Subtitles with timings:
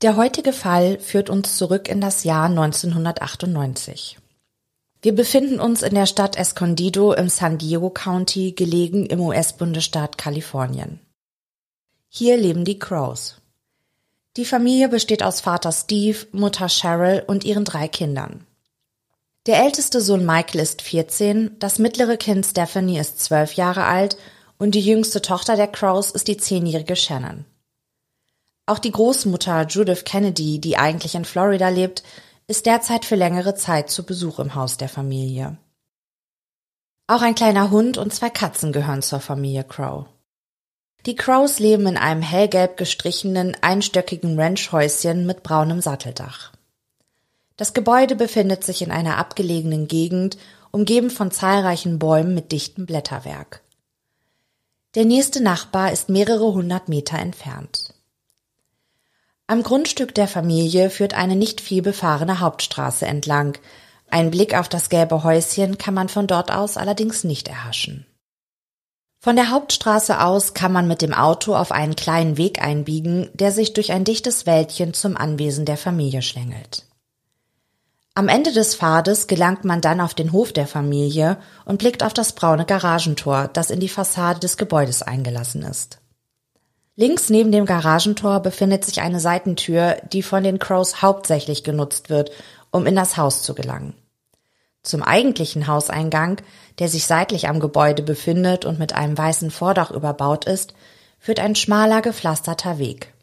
[0.00, 4.16] Der heutige Fall führt uns zurück in das Jahr 1998.
[5.02, 11.00] Wir befinden uns in der Stadt Escondido im San Diego County, gelegen im US-Bundesstaat Kalifornien.
[12.08, 13.40] Hier leben die Crows.
[14.36, 18.46] Die Familie besteht aus Vater Steve, Mutter Cheryl und ihren drei Kindern.
[19.46, 24.16] Der älteste Sohn Michael ist 14, das mittlere Kind Stephanie ist 12 Jahre alt
[24.58, 27.46] und die jüngste Tochter der Crows ist die zehnjährige Shannon.
[28.68, 32.02] Auch die Großmutter Judith Kennedy, die eigentlich in Florida lebt,
[32.48, 35.56] ist derzeit für längere Zeit zu Besuch im Haus der Familie.
[37.06, 40.04] Auch ein kleiner Hund und zwei Katzen gehören zur Familie Crow.
[41.06, 46.52] Die Crows leben in einem hellgelb gestrichenen, einstöckigen Ranchhäuschen mit braunem Satteldach.
[47.56, 50.36] Das Gebäude befindet sich in einer abgelegenen Gegend,
[50.72, 53.62] umgeben von zahlreichen Bäumen mit dichtem Blätterwerk.
[54.94, 57.94] Der nächste Nachbar ist mehrere hundert Meter entfernt.
[59.50, 63.56] Am Grundstück der Familie führt eine nicht viel befahrene Hauptstraße entlang.
[64.10, 68.06] Ein Blick auf das gelbe Häuschen kann man von dort aus allerdings nicht erhaschen.
[69.20, 73.50] Von der Hauptstraße aus kann man mit dem Auto auf einen kleinen Weg einbiegen, der
[73.50, 76.84] sich durch ein dichtes Wäldchen zum Anwesen der Familie schlängelt.
[78.14, 82.12] Am Ende des Pfades gelangt man dann auf den Hof der Familie und blickt auf
[82.12, 86.00] das braune Garagentor, das in die Fassade des Gebäudes eingelassen ist.
[87.00, 92.32] Links neben dem Garagentor befindet sich eine Seitentür, die von den Crows hauptsächlich genutzt wird,
[92.72, 93.94] um in das Haus zu gelangen.
[94.82, 96.42] Zum eigentlichen Hauseingang,
[96.80, 100.74] der sich seitlich am Gebäude befindet und mit einem weißen Vordach überbaut ist,
[101.20, 103.14] führt ein schmaler gepflasterter Weg.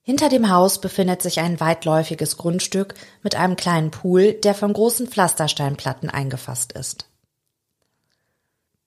[0.00, 5.08] Hinter dem Haus befindet sich ein weitläufiges Grundstück mit einem kleinen Pool, der von großen
[5.08, 7.04] Pflastersteinplatten eingefasst ist.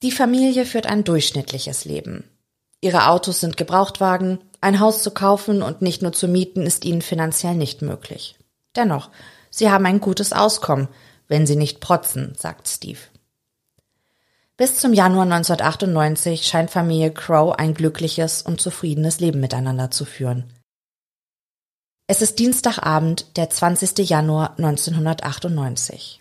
[0.02, 2.24] Die Familie führt ein durchschnittliches Leben.
[2.80, 7.02] Ihre Autos sind Gebrauchtwagen, ein Haus zu kaufen und nicht nur zu mieten ist ihnen
[7.02, 8.36] finanziell nicht möglich.
[8.74, 9.10] Dennoch,
[9.50, 10.88] sie haben ein gutes Auskommen,
[11.28, 12.98] wenn sie nicht protzen, sagt Steve.
[14.56, 20.52] Bis zum Januar 1998 scheint Familie Crow ein glückliches und zufriedenes Leben miteinander zu führen.
[22.06, 24.08] Es ist Dienstagabend, der 20.
[24.08, 26.20] Januar 1998.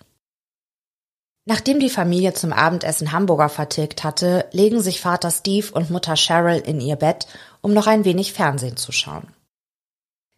[1.45, 6.59] Nachdem die Familie zum Abendessen Hamburger vertilgt hatte, legen sich Vater Steve und Mutter Cheryl
[6.59, 7.27] in ihr Bett,
[7.61, 9.27] um noch ein wenig Fernsehen zu schauen.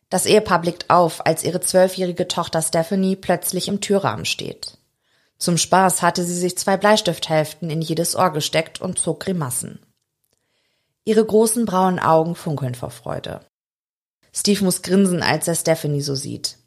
[0.10, 4.78] Das Ehepaar blickt auf, als ihre zwölfjährige Tochter Stephanie plötzlich im Türrahmen steht.
[5.38, 9.80] Zum Spaß hatte sie sich zwei Bleistifthälften in jedes Ohr gesteckt und zog Grimassen.
[11.06, 13.46] Ihre großen braunen Augen funkeln vor Freude.
[14.34, 16.58] Steve muss grinsen, als er Stephanie so sieht.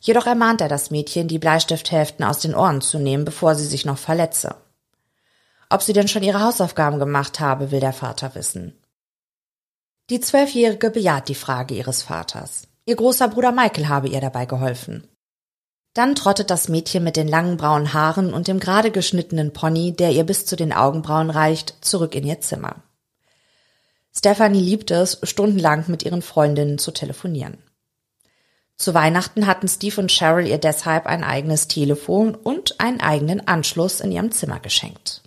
[0.00, 3.84] Jedoch ermahnt er das Mädchen, die Bleistifthälften aus den Ohren zu nehmen, bevor sie sich
[3.84, 4.54] noch verletze.
[5.70, 8.78] Ob sie denn schon ihre Hausaufgaben gemacht habe, will der Vater wissen.
[10.10, 12.62] Die Zwölfjährige bejaht die Frage ihres Vaters.
[12.86, 15.06] Ihr großer Bruder Michael habe ihr dabei geholfen.
[15.92, 20.12] Dann trottet das Mädchen mit den langen braunen Haaren und dem gerade geschnittenen Pony, der
[20.12, 22.76] ihr bis zu den Augenbrauen reicht, zurück in ihr Zimmer.
[24.16, 27.58] Stephanie liebt es, stundenlang mit ihren Freundinnen zu telefonieren.
[28.78, 33.98] Zu Weihnachten hatten Steve und Cheryl ihr deshalb ein eigenes Telefon und einen eigenen Anschluss
[33.98, 35.22] in ihrem Zimmer geschenkt.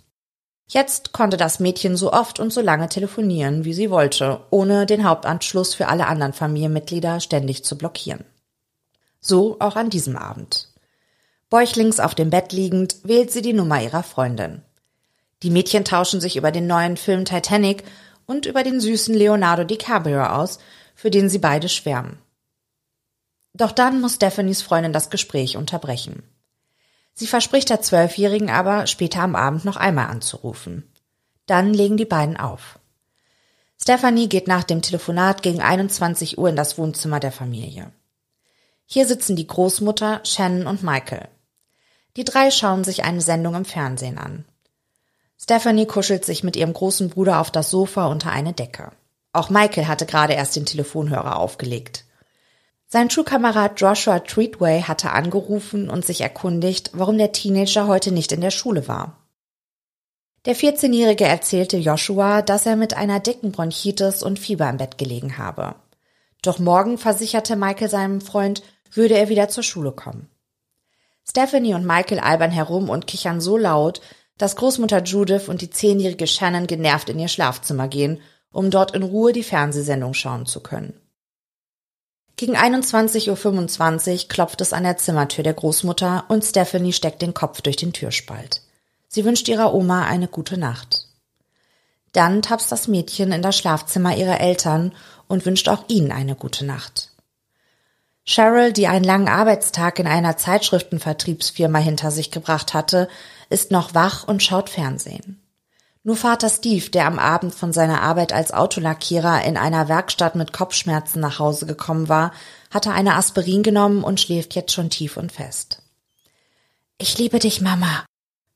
[0.68, 5.04] Jetzt konnte das Mädchen so oft und so lange telefonieren, wie sie wollte, ohne den
[5.04, 8.24] Hauptanschluss für alle anderen Familienmitglieder ständig zu blockieren.
[9.20, 10.68] So auch an diesem Abend.
[11.50, 14.62] Bäuchlings auf dem Bett liegend wählt sie die Nummer ihrer Freundin.
[15.42, 17.84] Die Mädchen tauschen sich über den neuen Film Titanic
[18.24, 20.58] und über den süßen Leonardo DiCaprio aus,
[20.94, 22.21] für den sie beide schwärmen.
[23.54, 26.22] Doch dann muss Stephanies Freundin das Gespräch unterbrechen.
[27.14, 30.90] Sie verspricht der Zwölfjährigen aber, später am Abend noch einmal anzurufen.
[31.46, 32.78] Dann legen die beiden auf.
[33.80, 37.92] Stephanie geht nach dem Telefonat gegen 21 Uhr in das Wohnzimmer der Familie.
[38.86, 41.28] Hier sitzen die Großmutter, Shannon und Michael.
[42.16, 44.44] Die drei schauen sich eine Sendung im Fernsehen an.
[45.40, 48.92] Stephanie kuschelt sich mit ihrem großen Bruder auf das Sofa unter eine Decke.
[49.32, 52.04] Auch Michael hatte gerade erst den Telefonhörer aufgelegt.
[52.92, 58.42] Sein Schulkamerad Joshua Treatway hatte angerufen und sich erkundigt, warum der Teenager heute nicht in
[58.42, 59.16] der Schule war.
[60.44, 65.38] Der 14-Jährige erzählte Joshua, dass er mit einer dicken Bronchitis und Fieber im Bett gelegen
[65.38, 65.74] habe.
[66.42, 68.62] Doch morgen versicherte Michael seinem Freund,
[68.92, 70.28] würde er wieder zur Schule kommen.
[71.26, 74.02] Stephanie und Michael albern herum und kichern so laut,
[74.36, 79.02] dass Großmutter Judith und die zehnjährige Shannon genervt in ihr Schlafzimmer gehen, um dort in
[79.02, 81.01] Ruhe die Fernsehsendung schauen zu können.
[82.42, 87.60] Gegen 21.25 Uhr klopft es an der Zimmertür der Großmutter und Stephanie steckt den Kopf
[87.60, 88.62] durch den Türspalt.
[89.06, 91.06] Sie wünscht ihrer Oma eine gute Nacht.
[92.10, 94.92] Dann tapst das Mädchen in das Schlafzimmer ihrer Eltern
[95.28, 97.12] und wünscht auch ihnen eine gute Nacht.
[98.24, 103.08] Cheryl, die einen langen Arbeitstag in einer Zeitschriftenvertriebsfirma hinter sich gebracht hatte,
[103.50, 105.40] ist noch wach und schaut Fernsehen.
[106.04, 110.52] Nur Vater Steve, der am Abend von seiner Arbeit als Autolackierer in einer Werkstatt mit
[110.52, 112.32] Kopfschmerzen nach Hause gekommen war,
[112.70, 115.80] hatte eine Aspirin genommen und schläft jetzt schon tief und fest.
[116.98, 118.04] Ich liebe dich, Mama,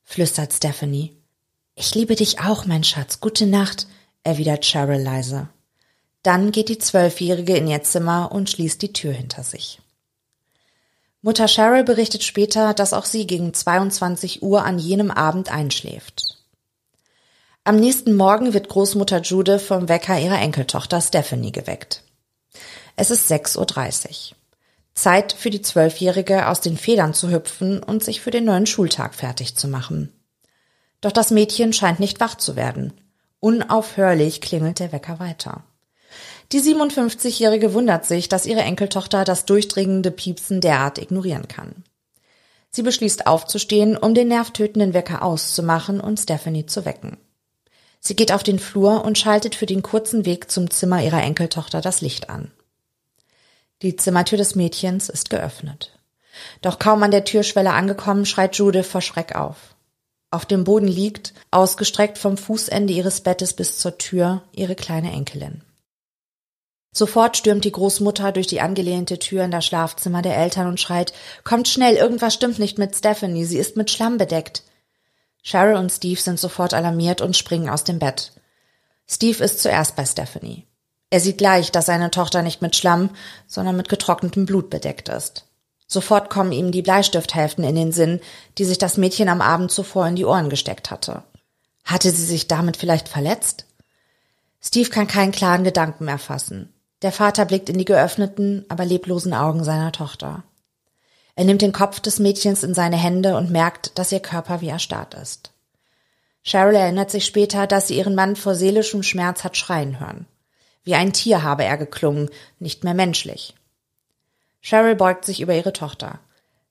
[0.03, 1.15] flüstert Stephanie.
[1.75, 3.21] Ich liebe dich auch, mein Schatz.
[3.21, 3.87] Gute Nacht,
[4.23, 5.47] erwidert Cheryl leise.
[6.23, 9.79] Dann geht die Zwölfjährige in ihr Zimmer und schließt die Tür hinter sich.
[11.21, 16.36] Mutter Cheryl berichtet später, dass auch sie gegen 22 Uhr an jenem Abend einschläft.
[17.67, 22.01] Am nächsten Morgen wird Großmutter Judith vom Wecker ihrer Enkeltochter Stephanie geweckt.
[22.95, 24.37] Es ist 6.30 Uhr.
[24.93, 29.13] Zeit für die Zwölfjährige aus den Federn zu hüpfen und sich für den neuen Schultag
[29.15, 30.13] fertig zu machen.
[31.01, 32.93] Doch das Mädchen scheint nicht wach zu werden.
[33.41, 35.65] Unaufhörlich klingelt der Wecker weiter.
[36.53, 41.83] Die 57-Jährige wundert sich, dass ihre Enkeltochter das durchdringende Piepsen derart ignorieren kann.
[42.71, 47.17] Sie beschließt aufzustehen, um den nervtötenden Wecker auszumachen und Stephanie zu wecken.
[47.99, 51.81] Sie geht auf den Flur und schaltet für den kurzen Weg zum Zimmer ihrer Enkeltochter
[51.81, 52.51] das Licht an.
[53.81, 55.91] Die Zimmertür des Mädchens ist geöffnet.
[56.61, 59.75] Doch kaum an der Türschwelle angekommen, schreit Judith vor Schreck auf.
[60.29, 65.61] Auf dem Boden liegt, ausgestreckt vom Fußende ihres Bettes bis zur Tür, ihre kleine Enkelin.
[66.91, 71.13] Sofort stürmt die Großmutter durch die angelehnte Tür in das Schlafzimmer der Eltern und schreit,
[71.43, 74.63] kommt schnell, irgendwas stimmt nicht mit Stephanie, sie ist mit Schlamm bedeckt.
[75.47, 78.33] Cheryl und Steve sind sofort alarmiert und springen aus dem Bett.
[79.07, 80.67] Steve ist zuerst bei Stephanie.
[81.09, 83.11] Er sieht gleich, dass seine Tochter nicht mit Schlamm,
[83.47, 85.45] sondern mit getrocknetem Blut bedeckt ist.
[85.87, 88.19] Sofort kommen ihm die Bleistifthälften in den Sinn,
[88.57, 91.23] die sich das Mädchen am Abend zuvor in die Ohren gesteckt hatte.
[91.85, 93.67] Hatte sie sich damit vielleicht verletzt?
[94.59, 96.73] Steve kann keinen klaren Gedanken mehr fassen.
[97.03, 100.43] Der Vater blickt in die geöffneten, aber leblosen Augen seiner Tochter.
[101.37, 104.69] Er nimmt den Kopf des Mädchens in seine Hände und merkt, dass ihr Körper wie
[104.69, 105.51] erstarrt ist.
[106.43, 110.25] Cheryl erinnert sich später, dass sie ihren Mann vor seelischem Schmerz hat schreien hören.
[110.83, 113.53] Wie ein Tier habe er geklungen, nicht mehr menschlich.
[114.63, 116.17] Cheryl beugt sich über ihre Tochter.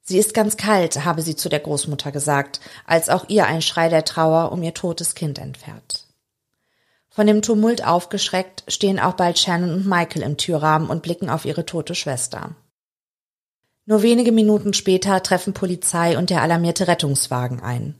[0.02, 3.88] Sie ist ganz kalt, habe sie zu der Großmutter gesagt, als auch ihr ein Schrei
[3.88, 6.06] der Trauer um ihr totes Kind entfährt.
[7.08, 11.44] Von dem Tumult aufgeschreckt stehen auch bald Shannon und Michael im Türrahmen und blicken auf
[11.44, 12.56] ihre tote Schwester.
[13.86, 17.94] Nur wenige Minuten später treffen Polizei und der alarmierte Rettungswagen ein.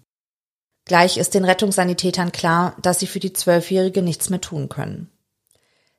[0.84, 5.10] Gleich ist den Rettungssanitätern klar, dass sie für die Zwölfjährige nichts mehr tun können.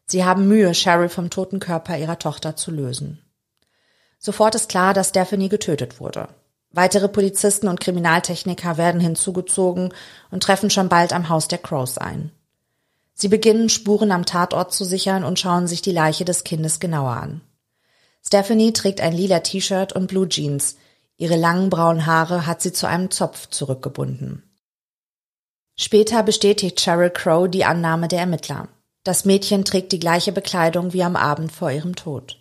[0.05, 3.21] Sie haben Mühe, Cheryl vom toten Körper ihrer Tochter zu lösen.
[4.19, 6.29] Sofort ist klar, dass Stephanie getötet wurde.
[6.71, 9.93] Weitere Polizisten und Kriminaltechniker werden hinzugezogen
[10.31, 12.31] und treffen schon bald am Haus der Crows ein.
[13.13, 17.11] Sie beginnen Spuren am Tatort zu sichern und schauen sich die Leiche des Kindes genauer
[17.11, 17.41] an.
[18.25, 20.77] Stephanie trägt ein lila T-Shirt und Blue Jeans.
[21.17, 24.43] Ihre langen braunen Haare hat sie zu einem Zopf zurückgebunden.
[25.75, 28.67] Später bestätigt Cheryl Crow die Annahme der Ermittler.
[29.03, 32.37] Das Mädchen trägt die gleiche Bekleidung wie am Abend vor ihrem Tod.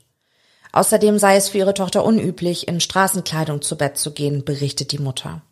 [0.73, 4.99] Außerdem sei es für ihre Tochter unüblich, in Straßenkleidung zu Bett zu gehen, berichtet die
[4.99, 5.42] Mutter.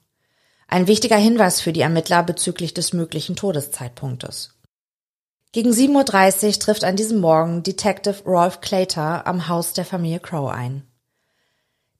[0.66, 4.53] Ein wichtiger Hinweis für die Ermittler bezüglich des möglichen Todeszeitpunktes.
[5.54, 10.50] Gegen 7.30 Uhr trifft an diesem Morgen Detective Rolf Clater am Haus der Familie Crow
[10.50, 10.82] ein.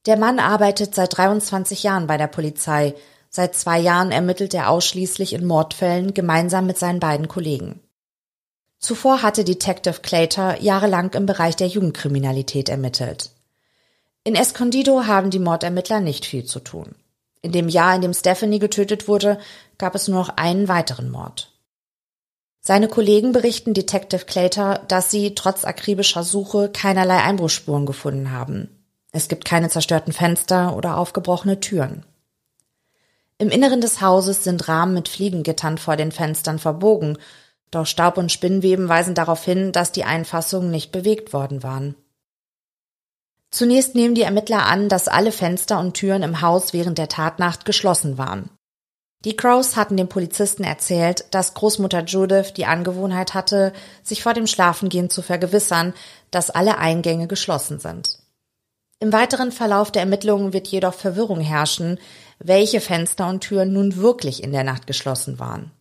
[0.05, 2.95] Der Mann arbeitet seit 23 Jahren bei der Polizei.
[3.29, 7.79] Seit zwei Jahren ermittelt er ausschließlich in Mordfällen gemeinsam mit seinen beiden Kollegen.
[8.79, 13.31] Zuvor hatte Detective Clater jahrelang im Bereich der Jugendkriminalität ermittelt.
[14.25, 16.93] In Escondido haben die Mordermittler nicht viel zu tun.
[17.41, 19.39] In dem Jahr, in dem Stephanie getötet wurde,
[19.77, 21.54] gab es nur noch einen weiteren Mord.
[22.67, 28.83] Seine Kollegen berichten Detective Clater, dass sie trotz akribischer Suche keinerlei Einbruchsspuren gefunden haben.
[29.11, 32.07] Es gibt keine zerstörten Fenster oder aufgebrochene Türen.
[33.37, 37.19] Im Inneren des Hauses sind Rahmen mit Fliegengittern vor den Fenstern verbogen,
[37.69, 41.93] doch Staub und Spinnweben weisen darauf hin, dass die Einfassungen nicht bewegt worden waren.
[43.51, 47.63] Zunächst nehmen die Ermittler an, dass alle Fenster und Türen im Haus während der Tatnacht
[47.63, 48.49] geschlossen waren.
[49.25, 54.45] Die Crows hatten dem Polizisten erzählt, dass Großmutter Judith die Angewohnheit hatte, sich vor dem
[54.45, 55.95] Schlafengehen zu vergewissern,
[56.29, 58.19] dass alle Eingänge geschlossen sind.
[58.99, 61.99] Im weiteren Verlauf der Ermittlungen wird jedoch Verwirrung herrschen,
[62.37, 65.71] welche Fenster und Türen nun wirklich in der Nacht geschlossen waren.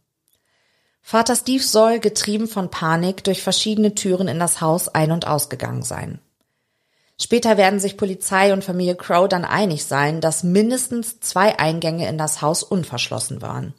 [1.02, 5.82] Vater Steve soll, getrieben von Panik, durch verschiedene Türen in das Haus ein- und ausgegangen
[5.82, 6.18] sein.
[7.20, 12.18] Später werden sich Polizei und Familie Crow dann einig sein, dass mindestens zwei Eingänge in
[12.18, 13.74] das Haus unverschlossen waren.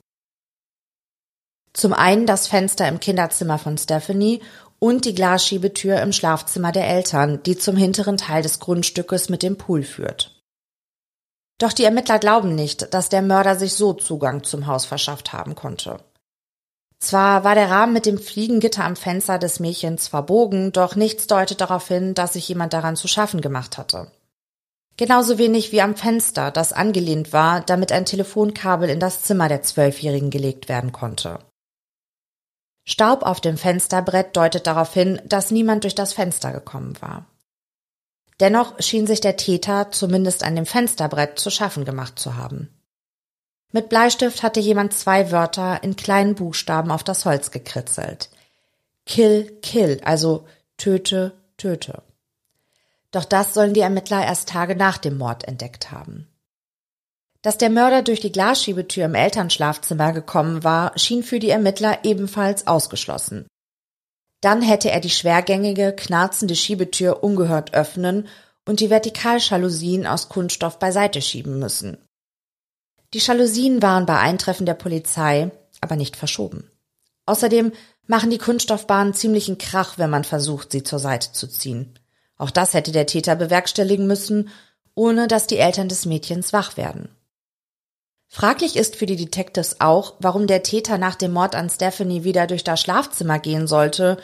[1.73, 4.41] Zum einen das Fenster im Kinderzimmer von Stephanie
[4.79, 9.57] und die Glasschiebetür im Schlafzimmer der Eltern, die zum hinteren Teil des Grundstückes mit dem
[9.57, 10.41] Pool führt.
[11.57, 15.55] Doch die Ermittler glauben nicht, dass der Mörder sich so Zugang zum Haus verschafft haben
[15.55, 15.99] konnte.
[16.99, 21.61] Zwar war der Rahmen mit dem Fliegengitter am Fenster des Mädchens verbogen, doch nichts deutet
[21.61, 24.11] darauf hin, dass sich jemand daran zu schaffen gemacht hatte.
[24.97, 29.61] Genauso wenig wie am Fenster, das angelehnt war, damit ein Telefonkabel in das Zimmer der
[29.61, 31.39] Zwölfjährigen gelegt werden konnte.
[32.87, 37.25] Staub auf dem Fensterbrett deutet darauf hin, dass niemand durch das Fenster gekommen war.
[38.39, 42.69] Dennoch schien sich der Täter zumindest an dem Fensterbrett zu schaffen gemacht zu haben.
[43.75, 48.29] Mit Bleistift hatte jemand zwei Wörter in kleinen Buchstaben auf das Holz gekritzelt.
[49.05, 52.01] Kill, kill, also töte, töte.
[53.11, 56.29] Doch das sollen die Ermittler erst Tage nach dem Mord entdeckt haben.
[57.41, 62.67] Dass der Mörder durch die Glasschiebetür im Elternschlafzimmer gekommen war, schien für die Ermittler ebenfalls
[62.67, 63.45] ausgeschlossen.
[64.39, 68.29] Dann hätte er die schwergängige, knarzende Schiebetür ungehört öffnen
[68.65, 71.97] und die Vertikalschalousien aus Kunststoff beiseite schieben müssen.
[73.15, 76.69] Die Jalousien waren bei Eintreffen der Polizei aber nicht verschoben.
[77.25, 77.71] Außerdem
[78.07, 81.97] machen die Kunststoffbahnen ziemlichen Krach, wenn man versucht, sie zur Seite zu ziehen.
[82.37, 84.49] Auch das hätte der Täter bewerkstelligen müssen,
[84.95, 87.07] ohne dass die Eltern des Mädchens wach werden.
[88.27, 92.47] Fraglich ist für die Detectives auch, warum der Täter nach dem Mord an Stephanie wieder
[92.47, 94.17] durch das Schlafzimmer gehen sollte,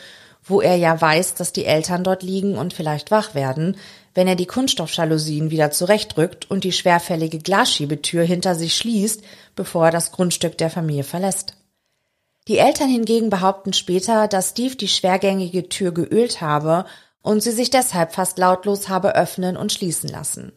[0.44, 3.78] wo er ja weiß, dass die Eltern dort liegen und vielleicht wach werden,
[4.14, 9.24] wenn er die Kunststoffjalousien wieder zurechtrückt und die schwerfällige Glasschiebetür hinter sich schließt,
[9.56, 11.56] bevor er das Grundstück der Familie verlässt.
[12.48, 16.86] Die Eltern hingegen behaupten später, dass Steve die schwergängige Tür geölt habe
[17.22, 20.52] und sie sich deshalb fast lautlos habe öffnen und schließen lassen.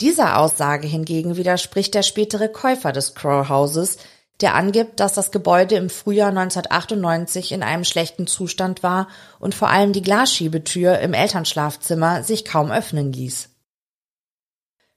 [0.00, 3.98] Dieser Aussage hingegen widerspricht der spätere Käufer des Crow Houses,
[4.40, 9.08] der angibt, dass das Gebäude im Frühjahr 1998 in einem schlechten Zustand war
[9.40, 13.50] und vor allem die Glasschiebetür im Elternschlafzimmer sich kaum öffnen ließ.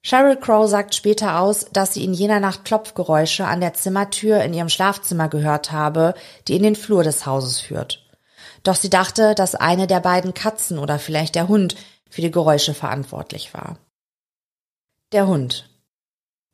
[0.03, 4.53] Cheryl Crow sagt später aus, dass sie in jener Nacht Klopfgeräusche an der Zimmertür in
[4.53, 6.15] ihrem Schlafzimmer gehört habe,
[6.47, 8.03] die in den Flur des Hauses führt.
[8.63, 11.75] Doch sie dachte, dass eine der beiden Katzen oder vielleicht der Hund
[12.09, 13.77] für die Geräusche verantwortlich war.
[15.11, 15.70] Der Hund.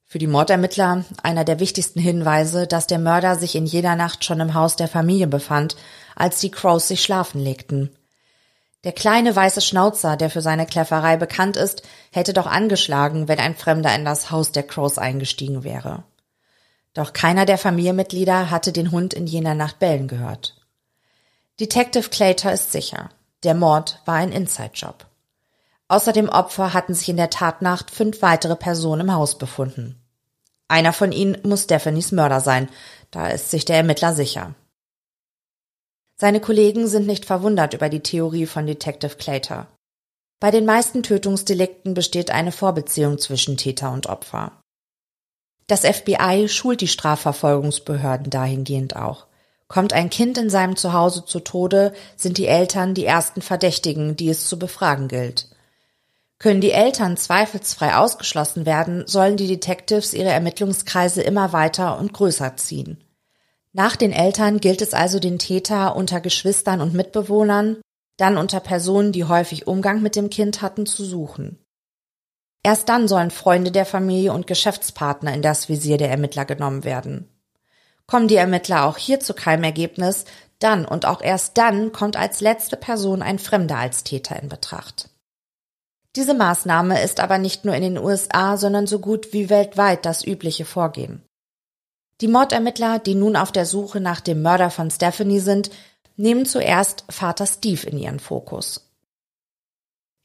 [0.10, 4.40] Für die Mordermittler einer der wichtigsten Hinweise, dass der Mörder sich in jener Nacht schon
[4.40, 5.76] im Haus der Familie befand,
[6.16, 7.94] als die Crows sich schlafen legten.
[8.86, 11.82] Der kleine weiße Schnauzer, der für seine Kläfferei bekannt ist,
[12.14, 16.06] hätte doch angeschlagen, wenn ein Fremder in das Haus der Crows eingestiegen wäre.
[16.94, 20.56] Doch keiner der Familienmitglieder hatte den Hund in jener Nacht bellen gehört.
[21.60, 23.10] Detective Claytor ist sicher.
[23.44, 25.07] Der Mord war ein Inside-Job.
[25.89, 30.01] Außer dem Opfer hatten sich in der Tatnacht fünf weitere Personen im Haus befunden.
[30.67, 32.70] Einer von ihnen muss Stephanies Mörder sein,
[33.12, 34.53] da ist sich der Ermittler sicher.
[36.20, 39.67] Seine Kollegen sind nicht verwundert über die Theorie von Detective Claytor.
[40.39, 44.51] Bei den meisten Tötungsdelikten besteht eine Vorbeziehung zwischen Täter und Opfer.
[45.67, 49.27] Das FBI schult die Strafverfolgungsbehörden dahingehend auch.
[49.67, 54.29] Kommt ein Kind in seinem Zuhause zu Tode, sind die Eltern die ersten Verdächtigen, die
[54.29, 55.50] es zu befragen gilt.
[56.39, 62.56] Können die Eltern zweifelsfrei ausgeschlossen werden, sollen die Detectives ihre Ermittlungskreise immer weiter und größer
[62.58, 63.03] ziehen.
[63.74, 67.77] Nach den Eltern gilt es also den Täter unter Geschwistern und Mitbewohnern,
[68.17, 71.60] dann unter Personen, die häufig Umgang mit dem Kind hatten, zu suchen.
[72.63, 77.29] Erst dann sollen Freunde der Familie und Geschäftspartner in das Visier der Ermittler genommen werden.
[78.08, 80.25] Kommen die Ermittler auch hier zu keinem Ergebnis,
[80.60, 85.10] dann und auch erst dann kommt als letzte Person ein Fremder als Täter in Betracht.
[86.18, 90.26] Diese Maßnahme ist aber nicht nur in den USA, sondern so gut wie weltweit das
[90.26, 91.22] übliche Vorgehen.
[92.22, 95.70] Die Mordermittler, die nun auf der Suche nach dem Mörder von Stephanie sind,
[96.16, 98.90] nehmen zuerst Vater Steve in ihren Fokus.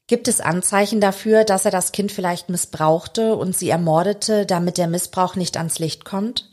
[0.07, 4.87] Gibt es Anzeichen dafür, dass er das Kind vielleicht missbrauchte und sie ermordete, damit der
[4.87, 6.49] Missbrauch nicht ans Licht kommt?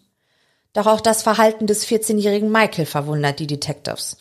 [0.74, 4.18] Doch auch das Verhalten des 14-jährigen Michael verwundert die Detectives.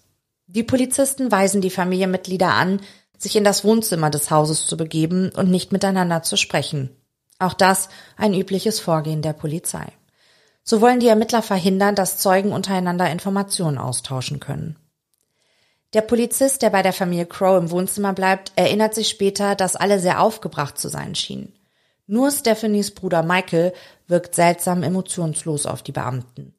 [0.47, 2.79] Die Polizisten weisen die Familienmitglieder an,
[3.19, 6.89] sich in das Wohnzimmer des Hauses zu begeben und nicht miteinander zu sprechen.
[7.37, 9.91] Auch das ein übliches Vorgehen der Polizei.
[10.63, 14.77] So wollen die Ermittler verhindern, dass Zeugen untereinander Informationen austauschen können.
[15.93, 19.99] Der Polizist, der bei der Familie Crow im Wohnzimmer bleibt, erinnert sich später, dass alle
[19.99, 21.53] sehr aufgebracht zu sein schienen.
[22.05, 23.73] Nur Stephanies Bruder Michael
[24.07, 26.53] wirkt seltsam emotionslos auf die Beamten.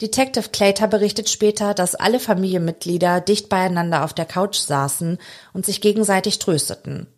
[0.00, 5.18] Detective Clater berichtet später, dass alle Familienmitglieder dicht beieinander auf der Couch saßen
[5.52, 7.08] und sich gegenseitig trösteten.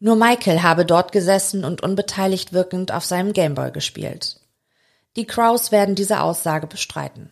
[0.00, 4.40] Nur Michael habe dort gesessen und unbeteiligt wirkend auf seinem Gameboy gespielt.
[5.16, 7.30] Die Crows werden diese Aussage bestreiten.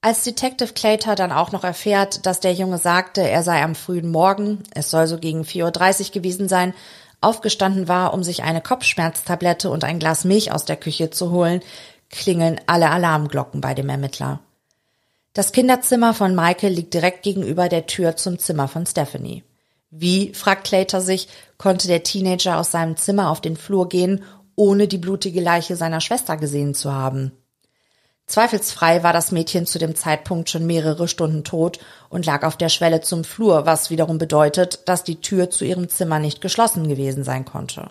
[0.00, 4.10] Als Detective Clater dann auch noch erfährt, dass der Junge sagte, er sei am frühen
[4.10, 6.74] Morgen, es soll so gegen 4.30 Uhr gewesen sein,
[7.20, 11.62] aufgestanden war, um sich eine Kopfschmerztablette und ein Glas Milch aus der Küche zu holen,
[12.14, 14.40] klingeln alle Alarmglocken bei dem Ermittler.
[15.32, 19.42] Das Kinderzimmer von Michael liegt direkt gegenüber der Tür zum Zimmer von Stephanie.
[19.90, 21.28] Wie, fragt Clater sich,
[21.58, 24.22] konnte der Teenager aus seinem Zimmer auf den Flur gehen,
[24.56, 27.32] ohne die blutige Leiche seiner Schwester gesehen zu haben?
[28.26, 31.78] Zweifelsfrei war das Mädchen zu dem Zeitpunkt schon mehrere Stunden tot
[32.08, 35.88] und lag auf der Schwelle zum Flur, was wiederum bedeutet, dass die Tür zu ihrem
[35.88, 37.90] Zimmer nicht geschlossen gewesen sein konnte.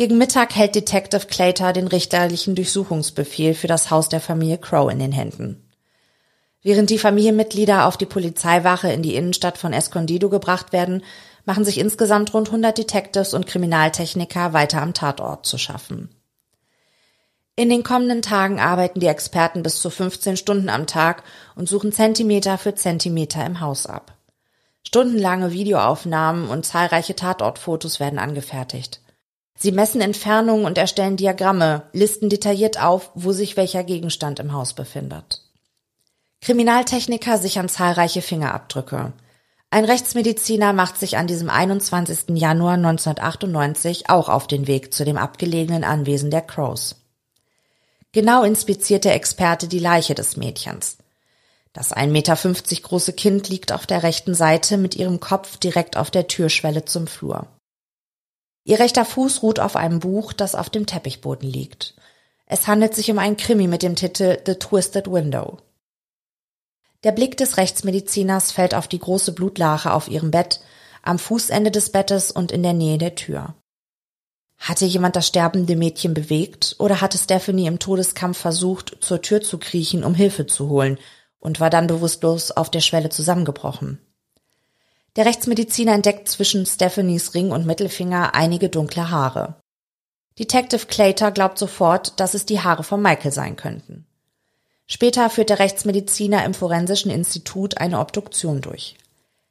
[0.00, 4.98] Gegen Mittag hält Detective Clater den richterlichen Durchsuchungsbefehl für das Haus der Familie Crow in
[4.98, 5.62] den Händen.
[6.62, 11.04] Während die Familienmitglieder auf die Polizeiwache in die Innenstadt von Escondido gebracht werden,
[11.44, 16.08] machen sich insgesamt rund 100 Detectives und Kriminaltechniker weiter am Tatort zu schaffen.
[17.54, 21.24] In den kommenden Tagen arbeiten die Experten bis zu 15 Stunden am Tag
[21.56, 24.16] und suchen Zentimeter für Zentimeter im Haus ab.
[24.82, 29.02] Stundenlange Videoaufnahmen und zahlreiche Tatortfotos werden angefertigt.
[29.62, 34.72] Sie messen Entfernungen und erstellen Diagramme, listen detailliert auf, wo sich welcher Gegenstand im Haus
[34.72, 35.42] befindet.
[36.40, 39.12] Kriminaltechniker sichern zahlreiche Fingerabdrücke.
[39.68, 42.38] Ein Rechtsmediziner macht sich an diesem 21.
[42.38, 46.96] Januar 1998 auch auf den Weg zu dem abgelegenen Anwesen der Crows.
[48.12, 50.96] Genau inspiziert der Experte die Leiche des Mädchens.
[51.74, 52.36] Das 1,50 Meter
[52.80, 57.06] große Kind liegt auf der rechten Seite mit ihrem Kopf direkt auf der Türschwelle zum
[57.06, 57.46] Flur.
[58.64, 61.94] Ihr rechter Fuß ruht auf einem Buch, das auf dem Teppichboden liegt.
[62.46, 65.58] Es handelt sich um einen Krimi mit dem Titel The Twisted Window.
[67.04, 70.60] Der Blick des Rechtsmediziners fällt auf die große Blutlache auf ihrem Bett,
[71.02, 73.54] am Fußende des Bettes und in der Nähe der Tür.
[74.58, 79.56] Hatte jemand das sterbende Mädchen bewegt oder hatte Stephanie im Todeskampf versucht, zur Tür zu
[79.56, 80.98] kriechen, um Hilfe zu holen
[81.38, 83.98] und war dann bewusstlos auf der Schwelle zusammengebrochen?
[85.16, 89.56] Der Rechtsmediziner entdeckt zwischen Stephanies Ring und Mittelfinger einige dunkle Haare.
[90.38, 94.06] Detective Clater glaubt sofort, dass es die Haare von Michael sein könnten.
[94.86, 98.96] Später führt der Rechtsmediziner im Forensischen Institut eine Obduktion durch.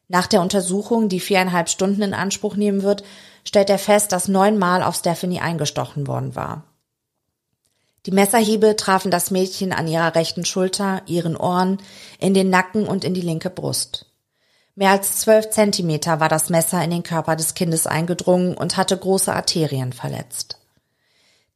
[0.07, 3.03] Nach der Untersuchung, die viereinhalb Stunden in Anspruch nehmen wird,
[3.45, 6.63] stellt er fest, dass neunmal auf Stephanie eingestochen worden war.
[8.05, 11.77] Die Messerhiebe trafen das Mädchen an ihrer rechten Schulter, ihren Ohren,
[12.17, 14.08] in den Nacken und in die linke Brust.
[14.79, 18.95] Mehr als zwölf Zentimeter war das Messer in den Körper des Kindes eingedrungen und hatte
[18.97, 20.57] große Arterien verletzt.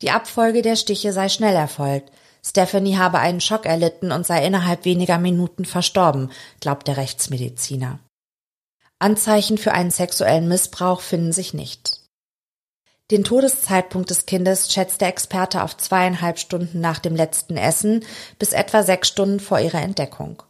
[0.02, 2.12] Die Abfolge der Stiche sei schnell erfolgt.
[2.46, 8.00] Stephanie habe einen Schock erlitten und sei innerhalb weniger Minuten verstorben, glaubt der Rechtsmediziner.
[9.00, 12.02] Anzeichen für einen sexuellen Missbrauch finden sich nicht.
[13.10, 18.04] Den Todeszeitpunkt des Kindes schätzt der Experte auf zweieinhalb Stunden nach dem letzten Essen
[18.38, 20.44] bis etwa sechs Stunden vor ihrer Entdeckung.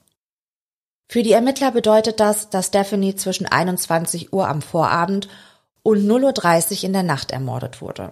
[1.08, 5.28] Für die Ermittler bedeutet das, dass Stephanie zwischen 21 Uhr am Vorabend
[5.84, 8.12] und 0.30 Uhr in der Nacht ermordet wurde.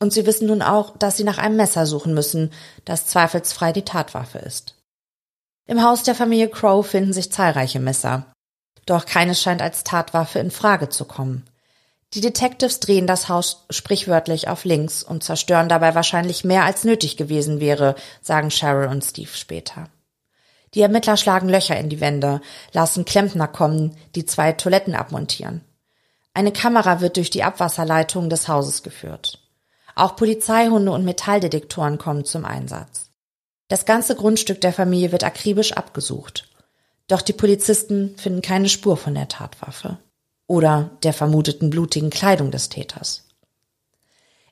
[0.00, 2.50] Und sie wissen nun auch, dass sie nach einem Messer suchen müssen,
[2.84, 4.74] das zweifelsfrei die Tatwaffe ist.
[5.66, 8.26] Im Haus der Familie Crow finden sich zahlreiche Messer.
[8.84, 11.44] Doch keines scheint als Tatwaffe in Frage zu kommen.
[12.14, 17.16] Die Detectives drehen das Haus sprichwörtlich auf links und zerstören dabei wahrscheinlich mehr als nötig
[17.16, 19.88] gewesen wäre, sagen Cheryl und Steve später.
[20.74, 22.40] Die Ermittler schlagen Löcher in die Wände,
[22.72, 25.62] lassen Klempner kommen, die zwei Toiletten abmontieren.
[26.34, 29.38] Eine Kamera wird durch die Abwasserleitung des Hauses geführt.
[29.94, 33.10] Auch Polizeihunde und Metalldetektoren kommen zum Einsatz.
[33.68, 36.48] Das ganze Grundstück der Familie wird akribisch abgesucht.
[37.08, 39.98] Doch die Polizisten finden keine Spur von der Tatwaffe
[40.46, 43.28] oder der vermuteten blutigen Kleidung des Täters.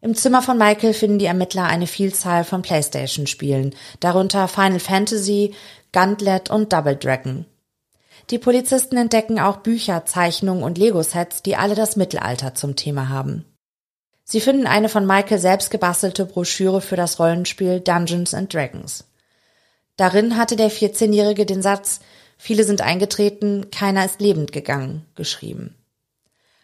[0.03, 5.55] Im Zimmer von Michael finden die Ermittler eine Vielzahl von Playstation-Spielen, darunter Final Fantasy,
[5.93, 7.47] Gauntlet und Double Dragon.
[8.31, 13.45] Die Polizisten entdecken auch Bücher, Zeichnungen und Lego-Sets, die alle das Mittelalter zum Thema haben.
[14.25, 19.05] Sie finden eine von Michael selbst gebastelte Broschüre für das Rollenspiel Dungeons and Dragons.
[19.97, 22.01] Darin hatte der 14-Jährige den Satz
[22.39, 25.75] Viele sind eingetreten, keiner ist lebend gegangen, geschrieben.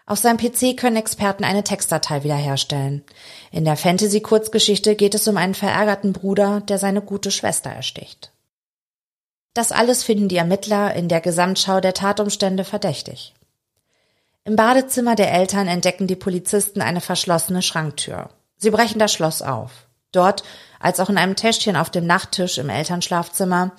[0.06, 3.02] Auf seinem PC können Experten eine Textdatei wiederherstellen.
[3.50, 8.32] In der Fantasy-Kurzgeschichte geht es um einen verärgerten Bruder, der seine gute Schwester ersticht.
[9.56, 13.32] Das alles finden die Ermittler in der Gesamtschau der Tatumstände verdächtig.
[14.44, 18.28] Im Badezimmer der Eltern entdecken die Polizisten eine verschlossene Schranktür.
[18.58, 19.86] Sie brechen das Schloss auf.
[20.12, 20.44] Dort,
[20.78, 23.72] als auch in einem Täschchen auf dem Nachttisch im Elternschlafzimmer,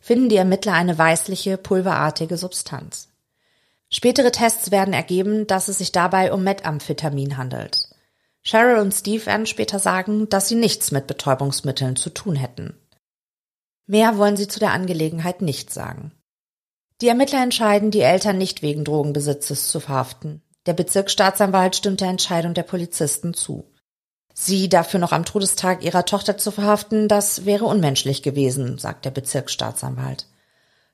[0.00, 3.08] finden die Ermittler eine weißliche, pulverartige Substanz.
[3.90, 7.88] Spätere Tests werden ergeben, dass es sich dabei um Methamphetamin handelt.
[8.44, 12.78] Cheryl und Steve werden später sagen, dass sie nichts mit Betäubungsmitteln zu tun hätten.
[13.86, 16.12] Mehr wollen sie zu der Angelegenheit nicht sagen.
[17.00, 20.42] Die Ermittler entscheiden, die Eltern nicht wegen Drogenbesitzes zu verhaften.
[20.66, 23.70] Der Bezirksstaatsanwalt stimmt der Entscheidung der Polizisten zu.
[24.32, 29.10] Sie dafür noch am Todestag ihrer Tochter zu verhaften, das wäre unmenschlich gewesen, sagt der
[29.10, 30.26] Bezirksstaatsanwalt.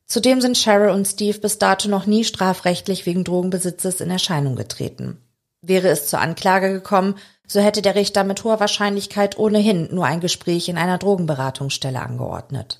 [0.06, 5.22] Zudem sind Cheryl und Steve bis dato noch nie strafrechtlich wegen Drogenbesitzes in Erscheinung getreten.
[5.62, 7.14] Wäre es zur Anklage gekommen,
[7.50, 12.78] so hätte der Richter mit hoher Wahrscheinlichkeit ohnehin nur ein Gespräch in einer Drogenberatungsstelle angeordnet.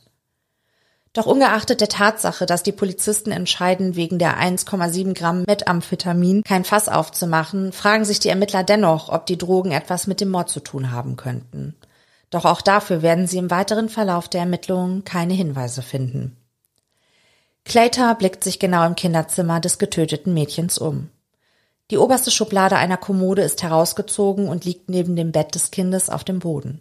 [1.12, 6.88] Doch ungeachtet der Tatsache, dass die Polizisten entscheiden, wegen der 1,7 Gramm Methamphetamin kein Fass
[6.88, 10.92] aufzumachen, fragen sich die Ermittler dennoch, ob die Drogen etwas mit dem Mord zu tun
[10.92, 11.74] haben könnten.
[12.30, 16.36] Doch auch dafür werden sie im weiteren Verlauf der Ermittlungen keine Hinweise finden.
[17.64, 21.10] Claytor blickt sich genau im Kinderzimmer des getöteten Mädchens um.
[21.90, 26.22] Die oberste Schublade einer Kommode ist herausgezogen und liegt neben dem Bett des Kindes auf
[26.22, 26.80] dem Boden.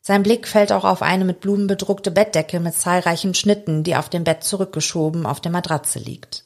[0.00, 4.08] Sein Blick fällt auch auf eine mit Blumen bedruckte Bettdecke mit zahlreichen Schnitten, die auf
[4.08, 6.44] dem Bett zurückgeschoben auf der Matratze liegt.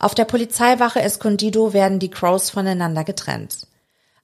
[0.00, 3.68] Auf der Polizeiwache Escondido werden die Crows voneinander getrennt.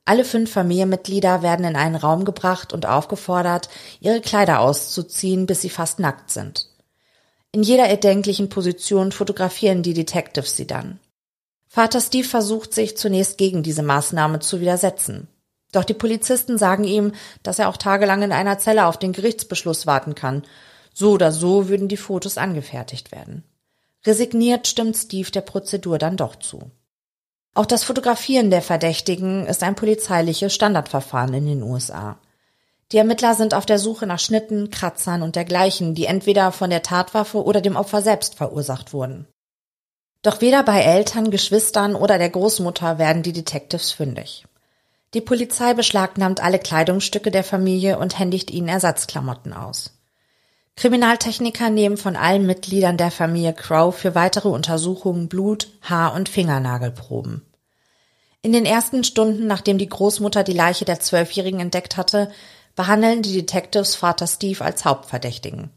[0.04, 3.68] Alle fünf Familienmitglieder werden in einen Raum gebracht und aufgefordert,
[4.00, 6.66] ihre Kleider auszuziehen, bis sie fast nackt sind.
[7.52, 10.98] In jeder erdenklichen Position fotografieren die Detectives sie dann.
[11.74, 15.28] Vater Steve versucht sich zunächst gegen diese Maßnahme zu widersetzen.
[15.72, 19.86] Doch die Polizisten sagen ihm, dass er auch tagelang in einer Zelle auf den Gerichtsbeschluss
[19.86, 20.42] warten kann.
[20.92, 23.42] So oder so würden die Fotos angefertigt werden.
[24.04, 26.70] Resigniert stimmt Steve der Prozedur dann doch zu.
[27.54, 32.18] Auch das Fotografieren der Verdächtigen ist ein polizeiliches Standardverfahren in den USA.
[32.92, 36.82] Die Ermittler sind auf der Suche nach Schnitten, Kratzern und dergleichen, die entweder von der
[36.82, 39.26] Tatwaffe oder dem Opfer selbst verursacht wurden.
[40.22, 44.44] Doch weder bei Eltern, Geschwistern oder der Großmutter werden die Detectives fündig.
[45.14, 49.98] Die Polizei beschlagnahmt alle Kleidungsstücke der Familie und händigt ihnen Ersatzklamotten aus.
[50.76, 57.42] Kriminaltechniker nehmen von allen Mitgliedern der Familie Crow für weitere Untersuchungen Blut, Haar- und Fingernagelproben.
[58.40, 62.30] In den ersten Stunden, nachdem die Großmutter die Leiche der Zwölfjährigen entdeckt hatte,
[62.74, 65.70] behandeln die Detectives Vater Steve als Hauptverdächtigen.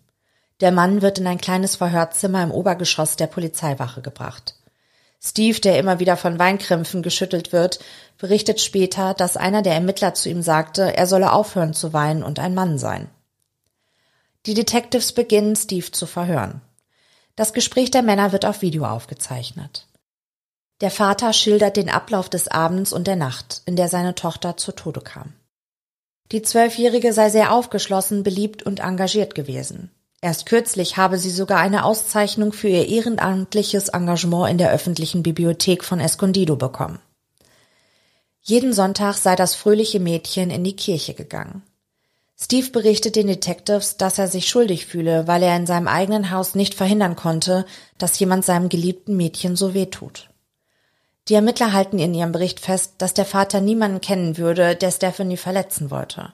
[0.62, 4.56] Der Mann wird in ein kleines Verhörzimmer im Obergeschoss der Polizeiwache gebracht.
[5.22, 7.80] Steve, der immer wieder von Weinkrämpfen geschüttelt wird,
[8.18, 12.40] berichtet später, dass einer der Ermittler zu ihm sagte, er solle aufhören zu weinen und
[12.40, 13.10] ein Mann sein.
[14.46, 16.62] Die Detectives beginnen, Steve zu verhören.
[17.36, 19.88] Das Gespräch der Männer wird auf Video aufgezeichnet.
[20.82, 24.72] Der Vater schildert den Ablauf des Abends und der Nacht, in der seine Tochter zu
[24.72, 25.34] Tode kam.
[26.32, 29.92] Die Zwölfjährige sei sehr aufgeschlossen, beliebt und engagiert gewesen.
[30.26, 35.84] Erst kürzlich habe sie sogar eine Auszeichnung für ihr ehrenamtliches Engagement in der öffentlichen Bibliothek
[35.84, 36.98] von Escondido bekommen.
[38.42, 41.62] Jeden Sonntag sei das fröhliche Mädchen in die Kirche gegangen.
[42.36, 46.56] Steve berichtet den Detectives, dass er sich schuldig fühle, weil er in seinem eigenen Haus
[46.56, 47.64] nicht verhindern konnte,
[48.00, 50.32] dass jemand seinem geliebten Mädchen so wehtut.
[51.28, 55.38] Die Ermittler halten in ihrem Bericht fest, dass der Vater niemanden kennen würde, der Stephanie
[55.38, 56.34] verletzen wollte.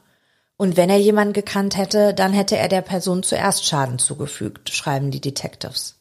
[0.62, 5.10] Und wenn er jemanden gekannt hätte, dann hätte er der Person zuerst Schaden zugefügt, schreiben
[5.10, 5.96] die Detectives.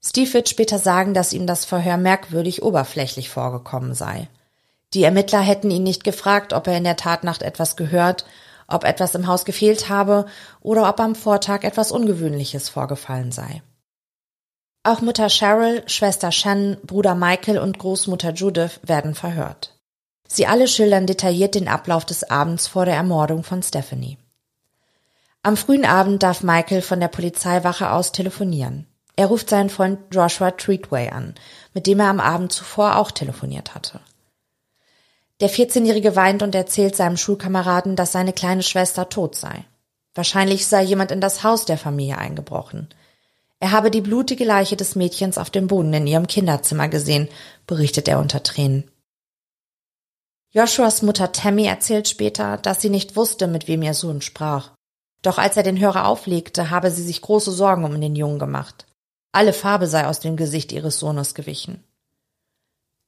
[0.00, 4.28] Steve wird später sagen, dass ihm das Verhör merkwürdig oberflächlich vorgekommen sei.
[4.92, 8.26] Die Ermittler hätten ihn nicht gefragt, ob er in der Tatnacht etwas gehört,
[8.68, 10.26] ob etwas im Haus gefehlt habe
[10.60, 13.60] oder ob am Vortag etwas Ungewöhnliches vorgefallen sei.
[14.84, 19.73] Auch Mutter Cheryl, Schwester Shannon, Bruder Michael und Großmutter Judith werden verhört.
[20.26, 24.18] Sie alle schildern detailliert den Ablauf des Abends vor der Ermordung von Stephanie.
[25.42, 28.86] Am frühen Abend darf Michael von der Polizeiwache aus telefonieren.
[29.16, 31.34] Er ruft seinen Freund Joshua Treatway an,
[31.72, 34.00] mit dem er am Abend zuvor auch telefoniert hatte.
[35.40, 39.64] Der 14-Jährige weint und erzählt seinem Schulkameraden, dass seine kleine Schwester tot sei.
[40.14, 42.88] Wahrscheinlich sei jemand in das Haus der Familie eingebrochen.
[43.60, 47.28] Er habe die blutige Leiche des Mädchens auf dem Boden in ihrem Kinderzimmer gesehen,
[47.66, 48.90] berichtet er unter Tränen.
[50.56, 54.70] Joshuas Mutter Tammy erzählt später, dass sie nicht wusste, mit wem ihr Sohn sprach.
[55.20, 58.86] Doch als er den Hörer auflegte, habe sie sich große Sorgen um den Jungen gemacht.
[59.32, 61.82] Alle Farbe sei aus dem Gesicht ihres Sohnes gewichen.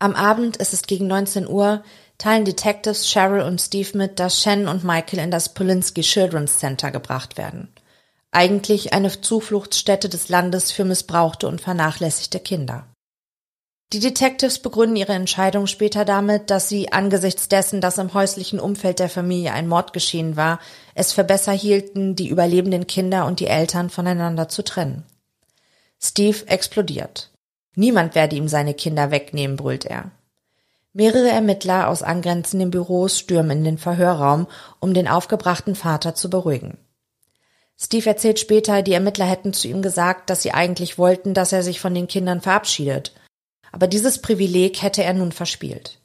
[0.01, 1.85] Am Abend, es ist gegen 19 Uhr,
[2.19, 6.91] teilen Detectives Cheryl und Steve mit, dass Shannon und Michael in das Polinsky Children's Center
[6.91, 7.73] gebracht werden.
[8.33, 12.89] Eigentlich eine Zufluchtsstätte des Landes für missbrauchte und vernachlässigte Kinder.
[13.93, 18.99] Die Detectives begründen ihre Entscheidung später damit, dass sie angesichts dessen, dass im häuslichen Umfeld
[18.99, 20.59] der Familie ein Mord geschehen war,
[20.97, 25.05] es für besser hielten, die überlebenden Kinder und die Eltern voneinander zu trennen.
[26.01, 27.31] Steve explodiert.
[27.77, 30.11] Niemand werde ihm seine Kinder wegnehmen, brüllt er.
[30.93, 34.47] Mehrere Ermittler aus angrenzenden Büros stürmen in den Verhörraum,
[34.81, 36.79] um den aufgebrachten Vater zu beruhigen.
[37.79, 41.63] Steve erzählt später, die Ermittler hätten zu ihm gesagt, dass sie eigentlich wollten, dass er
[41.63, 43.13] sich von den Kindern verabschiedet.
[43.73, 45.99] Aber dieses Privileg hätte er nun verspielt.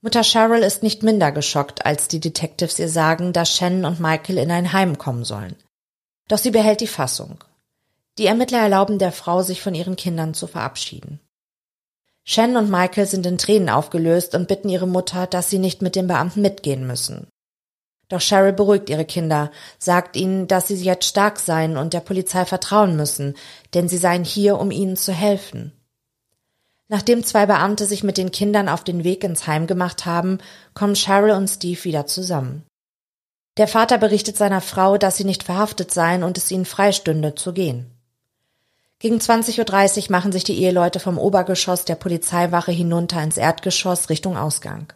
[0.00, 4.38] Mutter Cheryl ist nicht minder geschockt, als die Detectives ihr sagen, dass Shannon und Michael
[4.38, 5.56] in ein Heim kommen sollen.
[6.28, 7.42] Doch sie behält die Fassung.
[8.18, 11.20] Die Ermittler erlauben der Frau, sich von ihren Kindern zu verabschieden.
[12.24, 15.96] Shannon und Michael sind in Tränen aufgelöst und bitten ihre Mutter, dass sie nicht mit
[15.96, 17.28] den Beamten mitgehen müssen.
[18.08, 22.44] Doch Cheryl beruhigt ihre Kinder, sagt ihnen, dass sie jetzt stark seien und der Polizei
[22.44, 23.34] vertrauen müssen,
[23.74, 25.72] denn sie seien hier, um ihnen zu helfen.
[26.88, 30.38] Nachdem zwei Beamte sich mit den Kindern auf den Weg ins Heim gemacht haben,
[30.72, 32.64] kommen Cheryl und Steve wieder zusammen.
[33.58, 37.52] Der Vater berichtet seiner Frau, dass sie nicht verhaftet seien und es ihnen freistünde zu
[37.52, 37.90] gehen.
[39.00, 44.36] Gegen 20.30 Uhr machen sich die Eheleute vom Obergeschoss der Polizeiwache hinunter ins Erdgeschoss Richtung
[44.36, 44.92] Ausgang.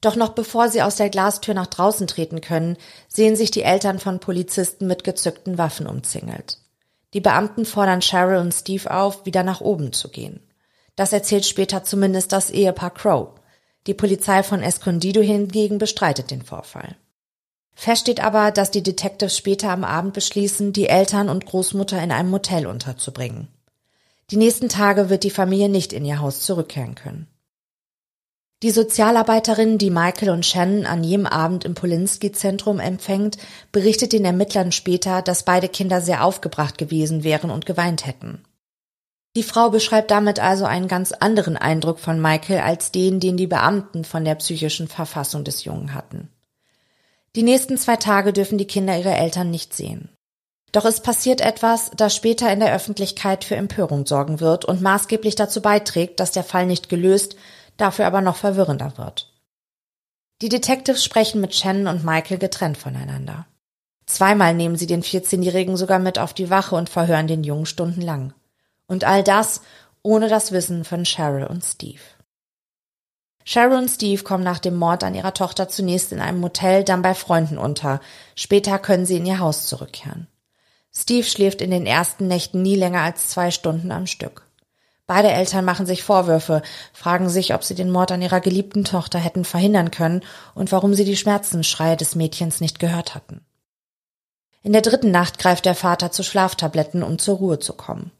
[0.00, 4.00] Doch noch bevor sie aus der Glastür nach draußen treten können, sehen sich die Eltern
[4.00, 6.58] von Polizisten mit gezückten Waffen umzingelt.
[7.14, 10.40] Die Beamten fordern Cheryl und Steve auf, wieder nach oben zu gehen.
[10.96, 13.28] Das erzählt später zumindest das Ehepaar Crow.
[13.86, 16.96] Die Polizei von Escondido hingegen bestreitet den Vorfall.
[17.74, 22.12] Fest steht aber, dass die Detectives später am Abend beschließen, die Eltern und Großmutter in
[22.12, 23.48] einem Motel unterzubringen.
[24.30, 27.26] Die nächsten Tage wird die Familie nicht in ihr Haus zurückkehren können.
[28.62, 33.36] Die Sozialarbeiterin, die Michael und Shannon an jedem Abend im Polinski-Zentrum empfängt,
[33.72, 38.44] berichtet den Ermittlern später, dass beide Kinder sehr aufgebracht gewesen wären und geweint hätten.
[39.34, 43.46] Die Frau beschreibt damit also einen ganz anderen Eindruck von Michael als den, den die
[43.46, 46.28] Beamten von der psychischen Verfassung des Jungen hatten.
[47.34, 50.10] Die nächsten zwei Tage dürfen die Kinder ihre Eltern nicht sehen.
[50.70, 55.34] Doch es passiert etwas, das später in der Öffentlichkeit für Empörung sorgen wird und maßgeblich
[55.34, 57.36] dazu beiträgt, dass der Fall nicht gelöst,
[57.78, 59.32] dafür aber noch verwirrender wird.
[60.42, 63.46] Die Detectives sprechen mit Shannon und Michael getrennt voneinander.
[64.06, 68.34] Zweimal nehmen sie den 14-Jährigen sogar mit auf die Wache und verhören den Jungen stundenlang.
[68.92, 69.62] Und all das
[70.02, 72.02] ohne das Wissen von Cheryl und Steve.
[73.42, 77.00] Cheryl und Steve kommen nach dem Mord an ihrer Tochter zunächst in einem Motel, dann
[77.00, 78.00] bei Freunden unter.
[78.34, 80.26] Später können sie in ihr Haus zurückkehren.
[80.94, 84.46] Steve schläft in den ersten Nächten nie länger als zwei Stunden am Stück.
[85.06, 86.60] Beide Eltern machen sich Vorwürfe,
[86.92, 90.20] fragen sich, ob sie den Mord an ihrer geliebten Tochter hätten verhindern können
[90.54, 93.40] und warum sie die Schmerzensschreie des Mädchens nicht gehört hatten.
[94.62, 98.12] In der dritten Nacht greift der Vater zu Schlaftabletten, um zur Ruhe zu kommen.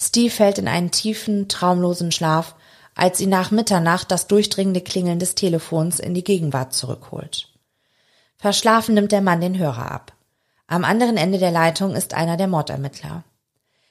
[0.00, 2.54] Steve fällt in einen tiefen, traumlosen Schlaf,
[2.94, 7.48] als ihn nach Mitternacht das durchdringende Klingeln des Telefons in die Gegenwart zurückholt.
[8.36, 10.12] Verschlafen nimmt der Mann den Hörer ab.
[10.66, 13.24] Am anderen Ende der Leitung ist einer der Mordermittler.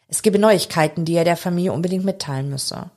[0.08, 2.92] Es gebe Neuigkeiten, die er der Familie unbedingt mitteilen müsse.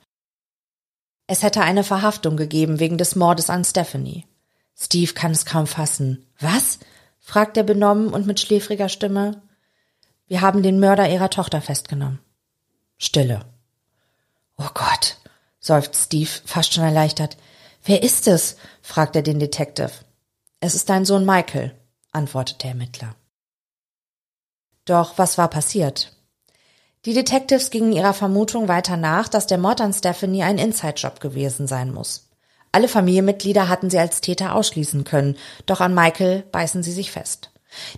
[1.25, 4.25] Es hätte eine Verhaftung gegeben wegen des Mordes an Stephanie.
[4.75, 6.25] Steve kann es kaum fassen.
[6.39, 6.79] Was?
[7.19, 9.41] fragt er benommen und mit schläfriger Stimme.
[10.27, 12.19] Wir haben den Mörder ihrer Tochter festgenommen.
[12.97, 13.45] Stille.
[14.57, 15.17] Oh Gott,
[15.59, 17.37] seufzt Steve, fast schon erleichtert.
[17.83, 18.57] Wer ist es?
[18.81, 19.91] fragt er den Detective.
[20.59, 21.75] Es ist dein Sohn Michael,
[22.11, 23.15] antwortet der Ermittler.
[24.85, 26.13] Doch was war passiert?
[27.05, 31.67] Die Detectives gingen ihrer Vermutung weiter nach, dass der Mord an Stephanie ein Inside-Job gewesen
[31.67, 32.29] sein muss.
[32.71, 37.51] Alle Familienmitglieder hatten sie als Täter ausschließen können, doch an Michael beißen sie sich fest.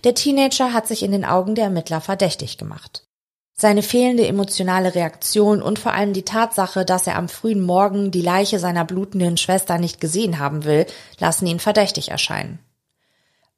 [0.04, 3.06] Der Teenager hat sich in den Augen der Ermittler verdächtig gemacht.
[3.60, 8.22] Seine fehlende emotionale Reaktion und vor allem die Tatsache, dass er am frühen Morgen die
[8.22, 10.86] Leiche seiner blutenden Schwester nicht gesehen haben will,
[11.18, 12.58] lassen ihn verdächtig erscheinen.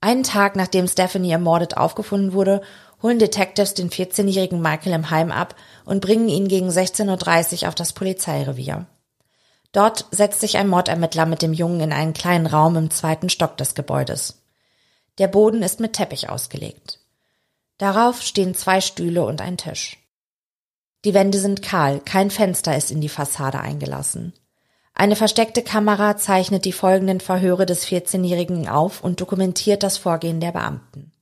[0.01, 2.63] Einen Tag nachdem Stephanie ermordet aufgefunden wurde,
[3.01, 7.77] holen Detectives den 14-jährigen Michael im Heim ab und bringen ihn gegen 16.30 Uhr auf
[7.77, 8.87] das Polizeirevier.
[9.71, 13.57] Dort setzt sich ein Mordermittler mit dem Jungen in einen kleinen Raum im zweiten Stock
[13.57, 14.43] des Gebäudes.
[15.19, 16.99] Der Boden ist mit Teppich ausgelegt.
[17.79, 19.99] Darauf stehen zwei Stühle und ein Tisch.
[21.05, 24.33] Die Wände sind kahl, kein Fenster ist in die Fassade eingelassen.
[24.95, 30.53] Eine versteckte Kamera zeichnet die folgenden Verhöre des 14-Jährigen auf und dokumentiert das Vorgehen der
[30.53, 31.13] Beamten.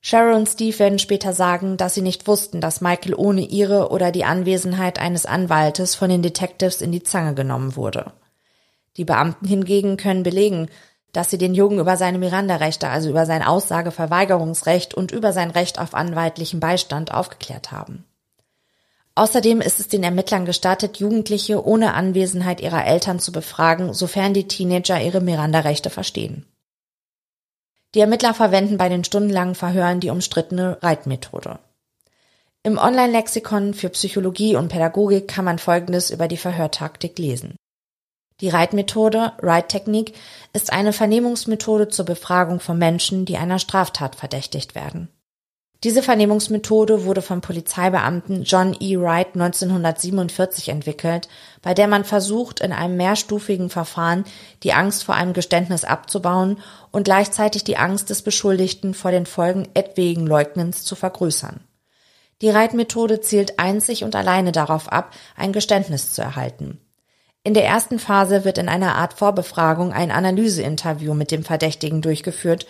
[0.00, 4.12] Cheryl und Steve werden später sagen, dass sie nicht wussten, dass Michael ohne ihre oder
[4.12, 8.12] die Anwesenheit eines Anwaltes von den Detectives in die Zange genommen wurde.
[8.96, 10.68] Die Beamten hingegen können belegen,
[11.12, 15.78] dass sie den Jungen über seine Miranda-Rechte, also über sein Aussageverweigerungsrecht und über sein Recht
[15.78, 18.04] auf anwaltlichen Beistand aufgeklärt haben.
[19.14, 24.46] Außerdem ist es den Ermittlern gestattet, Jugendliche ohne Anwesenheit ihrer Eltern zu befragen, sofern die
[24.46, 26.46] Teenager ihre Miranda-Rechte verstehen.
[27.94, 31.58] Die Ermittler verwenden bei den stundenlangen Verhören die umstrittene Reitmethode.
[32.62, 37.56] Im Online-Lexikon für Psychologie und Pädagogik kann man Folgendes über die Verhörtaktik lesen.
[38.40, 40.14] Die Reitmethode, Reit-Technik,
[40.52, 45.08] ist eine Vernehmungsmethode zur Befragung von Menschen, die einer Straftat verdächtigt werden.
[45.84, 48.96] Diese Vernehmungsmethode wurde vom Polizeibeamten John E.
[48.98, 51.28] Wright 1947 entwickelt,
[51.62, 54.24] bei der man versucht, in einem mehrstufigen Verfahren
[54.64, 56.58] die Angst vor einem Geständnis abzubauen
[56.90, 61.60] und gleichzeitig die Angst des Beschuldigten vor den Folgen etwaigen Leugnens zu vergrößern.
[62.42, 66.80] Die Reitmethode zielt einzig und alleine darauf ab, ein Geständnis zu erhalten.
[67.48, 72.66] In der ersten Phase wird in einer Art Vorbefragung ein Analyseinterview mit dem Verdächtigen durchgeführt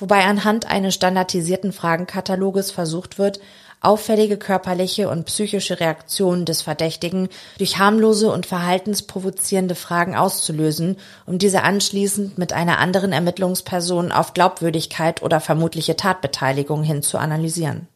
[0.00, 3.40] wobei anhand eines standardisierten Fragenkataloges versucht wird,
[3.80, 11.62] auffällige körperliche und psychische Reaktionen des Verdächtigen durch harmlose und verhaltensprovozierende Fragen auszulösen, um diese
[11.62, 17.88] anschließend mit einer anderen Ermittlungsperson auf Glaubwürdigkeit oder vermutliche Tatbeteiligung hin zu analysieren.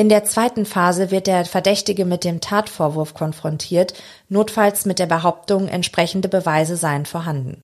[0.00, 3.92] In der zweiten Phase wird der Verdächtige mit dem Tatvorwurf konfrontiert,
[4.30, 7.60] notfalls mit der Behauptung, entsprechende Beweise seien vorhanden.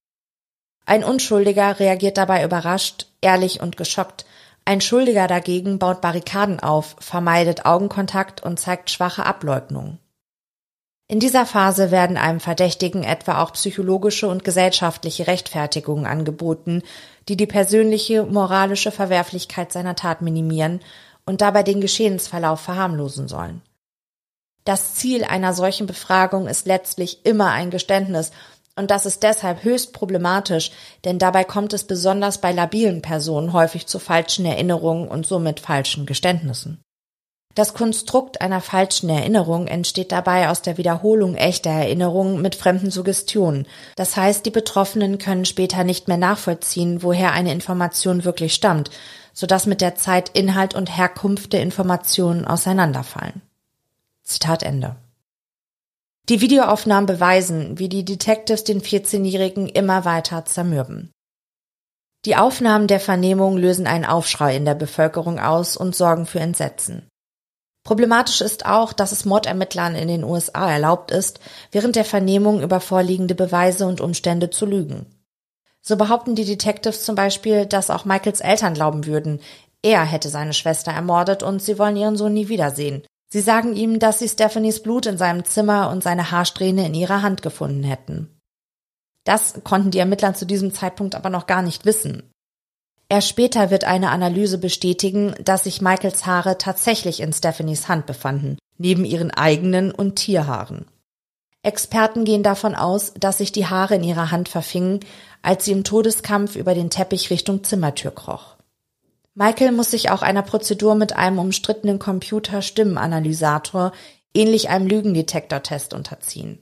[0.84, 4.26] Ein Unschuldiger reagiert dabei überrascht, ehrlich und geschockt.
[4.66, 9.96] Ein Schuldiger dagegen baut Barrikaden auf, vermeidet Augenkontakt und zeigt schwache Ableugnung.
[11.08, 16.82] In dieser Phase werden einem Verdächtigen etwa auch psychologische und gesellschaftliche Rechtfertigungen angeboten,
[17.30, 20.80] die die persönliche moralische Verwerflichkeit seiner Tat minimieren
[21.26, 23.60] und dabei den Geschehensverlauf verharmlosen sollen.
[24.64, 28.32] Das Ziel einer solchen Befragung ist letztlich immer ein Geständnis
[28.74, 30.70] und das ist deshalb höchst problematisch,
[31.04, 36.04] denn dabei kommt es besonders bei labilen Personen häufig zu falschen Erinnerungen und somit falschen
[36.04, 36.80] Geständnissen.
[37.54, 43.66] Das Konstrukt einer falschen Erinnerung entsteht dabei aus der Wiederholung echter Erinnerungen mit fremden Suggestionen.
[43.96, 48.90] Das heißt, die Betroffenen können später nicht mehr nachvollziehen, woher eine Information wirklich stammt,
[49.36, 53.42] sodass mit der Zeit Inhalt und Herkunft der Informationen auseinanderfallen.
[54.22, 54.96] Zitat Ende.
[56.30, 61.12] Die Videoaufnahmen beweisen, wie die Detectives den 14-Jährigen immer weiter zermürben.
[62.24, 67.06] Die Aufnahmen der Vernehmung lösen einen Aufschrei in der Bevölkerung aus und sorgen für Entsetzen.
[67.84, 71.38] Problematisch ist auch, dass es Mordermittlern in den USA erlaubt ist,
[71.70, 75.06] während der Vernehmung über vorliegende Beweise und Umstände zu lügen.
[75.86, 79.40] So behaupten die Detectives zum Beispiel, dass auch Michaels Eltern glauben würden,
[79.82, 83.98] er hätte seine Schwester ermordet und sie wollen ihren Sohn nie wiedersehen, Sie sagen ihm,
[83.98, 88.30] dass sie Stephanies Blut in seinem Zimmer und seine Haarsträhne in ihrer Hand gefunden hätten.
[89.24, 92.22] Das konnten die Ermittler zu diesem Zeitpunkt aber noch gar nicht wissen.
[93.08, 98.58] Erst später wird eine Analyse bestätigen, dass sich Michaels Haare tatsächlich in Stephanies Hand befanden,
[98.78, 100.86] neben ihren eigenen und Tierhaaren.
[101.62, 105.00] Experten gehen davon aus, dass sich die Haare in ihrer Hand verfingen,
[105.42, 108.56] als sie im Todeskampf über den Teppich Richtung Zimmertür kroch.
[109.34, 113.92] Michael muss sich auch einer Prozedur mit einem umstrittenen Computer-Stimmenanalysator,
[114.32, 116.58] ähnlich einem Lügendetektortest, unterziehen.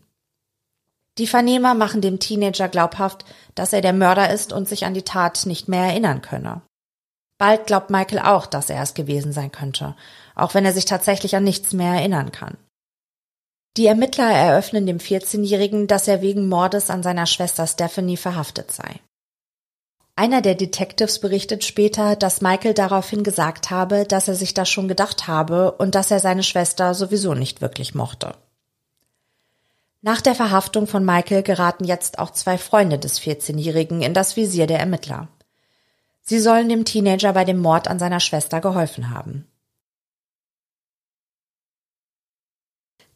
[1.19, 5.03] Die Vernehmer machen dem Teenager glaubhaft, dass er der Mörder ist und sich an die
[5.03, 6.63] Tat nicht mehr erinnern könne.
[7.39, 9.95] Bald glaubt Michael auch, dass er es gewesen sein könnte,
[10.35, 12.57] auch wenn er sich tatsächlich an nichts mehr erinnern kann.
[13.77, 19.01] Die Ermittler eröffnen dem 14-Jährigen, dass er wegen Mordes an seiner Schwester Stephanie verhaftet sei.
[20.17, 24.87] Einer der Detectives berichtet später, dass Michael daraufhin gesagt habe, dass er sich das schon
[24.87, 28.37] gedacht habe und dass er seine Schwester sowieso nicht wirklich mochte.
[30.03, 34.69] Nach der Verhaftung von Michael geraten jetzt auch zwei Freunde des 14-Jährigen in das Visier
[34.69, 35.29] der Ermittler.
[36.21, 39.49] Sie sollen dem Teenager bei dem Mord an seiner Schwester geholfen haben.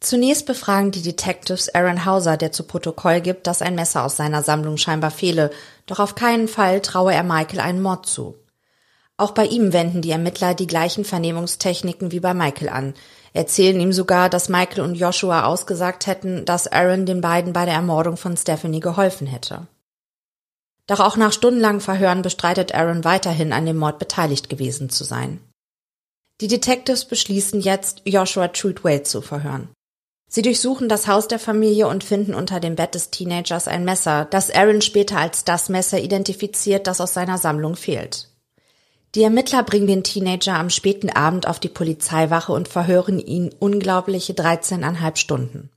[0.09, 4.43] Zunächst befragen die Detectives Aaron Hauser, der zu Protokoll gibt, dass ein Messer aus seiner
[4.43, 5.51] Sammlung scheinbar fehle,
[5.85, 8.35] doch auf keinen Fall traue er Michael einen Mord zu.
[9.19, 12.95] Auch bei ihm wenden die Ermittler die gleichen Vernehmungstechniken wie bei Michael an,
[13.35, 17.75] erzählen ihm sogar, dass Michael und Joshua ausgesagt hätten, dass Aaron den beiden bei der
[17.75, 19.67] Ermordung von Stephanie geholfen hätte.
[20.87, 25.39] Doch auch nach stundenlangen Verhören bestreitet Aaron weiterhin an dem Mord beteiligt gewesen zu sein.
[26.41, 29.69] Die Detectives beschließen jetzt, Joshua Truthwaite zu verhören.
[30.29, 34.27] Sie durchsuchen das Haus der Familie und finden unter dem Bett des Teenagers ein Messer,
[34.27, 38.29] das Aaron später als das Messer identifiziert, das aus seiner Sammlung fehlt.
[39.15, 44.35] Die Ermittler bringen den Teenager am späten Abend auf die Polizeiwache und verhören ihn unglaubliche
[44.35, 45.71] 13,5 Stunden.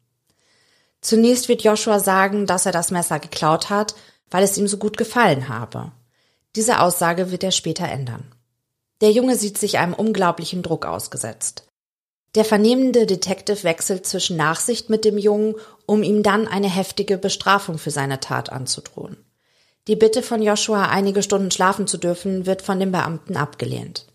[1.00, 3.96] Zunächst wird Joshua sagen, dass er das Messer geklaut hat,
[4.30, 5.94] weil es ihm so gut gefallen habe.
[6.58, 8.36] Diese Aussage wird er später ändern.
[9.00, 11.71] Der Junge sieht sich einem unglaublichen Druck ausgesetzt.
[12.36, 15.56] Der vernehmende Detective wechselt zwischen Nachsicht mit dem Jungen,
[15.86, 19.18] um ihm dann eine heftige Bestrafung für seine Tat anzudrohen.
[19.88, 24.06] Die Bitte von Joshua, einige Stunden schlafen zu dürfen, wird von dem Beamten abgelehnt.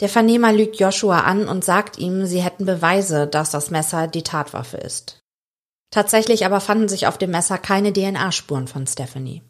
[0.00, 4.22] Der Vernehmer lügt Joshua an und sagt ihm, sie hätten Beweise, dass das Messer die
[4.22, 5.22] Tatwaffe ist.
[5.90, 9.42] Tatsächlich aber fanden sich auf dem Messer keine DNA-Spuren von Stephanie.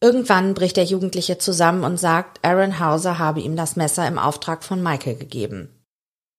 [0.00, 4.64] Irgendwann bricht der Jugendliche zusammen und sagt, Aaron Hauser habe ihm das Messer im Auftrag
[4.64, 5.83] von Michael gegeben.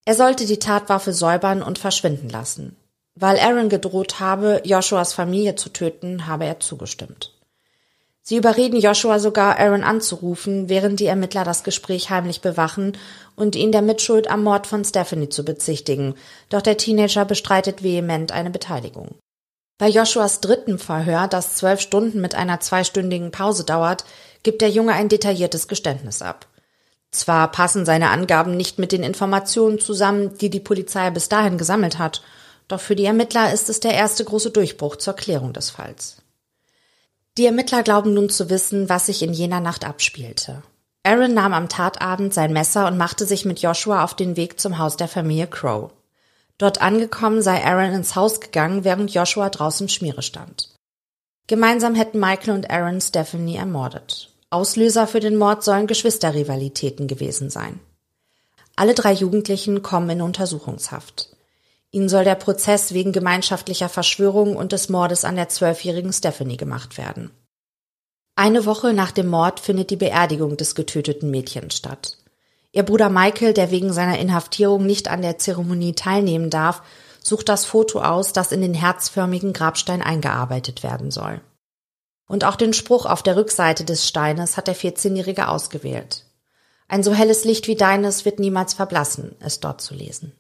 [0.05, 2.75] Er sollte die Tatwaffe säubern und verschwinden lassen.
[3.15, 7.31] Weil Aaron gedroht habe, Joshuas Familie zu töten, habe er zugestimmt.
[8.21, 12.97] Sie überreden Joshua sogar, Aaron anzurufen, während die Ermittler das Gespräch heimlich bewachen
[13.35, 16.15] und ihn der Mitschuld am Mord von Stephanie zu bezichtigen,
[16.49, 19.15] doch der Teenager bestreitet vehement eine Beteiligung.
[19.77, 24.05] Bei Joshuas dritten Verhör, das zwölf Stunden mit einer zweistündigen Pause dauert,
[24.41, 26.47] gibt der Junge ein detailliertes Geständnis ab.
[27.15, 31.97] Zwar passen seine Angaben nicht mit den Informationen zusammen, die die Polizei bis dahin gesammelt
[31.97, 32.21] hat,
[32.67, 36.17] doch für die Ermittler ist es der erste große Durchbruch zur Klärung des Falls.
[37.37, 40.61] Die Ermittler glauben nun zu wissen, was sich in jener Nacht abspielte.
[41.03, 44.77] Aaron nahm am Tatabend sein Messer und machte sich mit Joshua auf den Weg zum
[44.77, 45.91] Haus der Familie Crow.
[46.57, 50.73] Dort angekommen sei Aaron ins Haus gegangen, während Joshua draußen Schmiere stand.
[51.47, 54.34] Gemeinsam hätten Michael und Aaron Stephanie ermordet.
[54.49, 57.79] Auslöser für den Mord sollen Geschwisterrivalitäten gewesen sein.
[58.75, 61.35] Alle drei Jugendlichen kommen in Untersuchungshaft.
[61.91, 66.97] Ihnen soll der Prozess wegen gemeinschaftlicher Verschwörung und des Mordes an der zwölfjährigen Stephanie gemacht
[66.97, 67.31] werden.
[68.35, 72.17] Eine Woche nach dem Mord findet die Beerdigung des getöteten Mädchens statt.
[72.73, 76.81] Ihr Bruder Michael, der wegen seiner Inhaftierung nicht an der Zeremonie teilnehmen darf,
[77.23, 81.39] sucht das Foto aus, das in den herzförmigen Grabstein eingearbeitet werden soll.
[82.27, 86.25] Und auch den Spruch auf der Rückseite des Steines hat der 14-Jährige ausgewählt.
[86.87, 90.33] Ein so helles Licht wie deines wird niemals verblassen, ist dort zu lesen.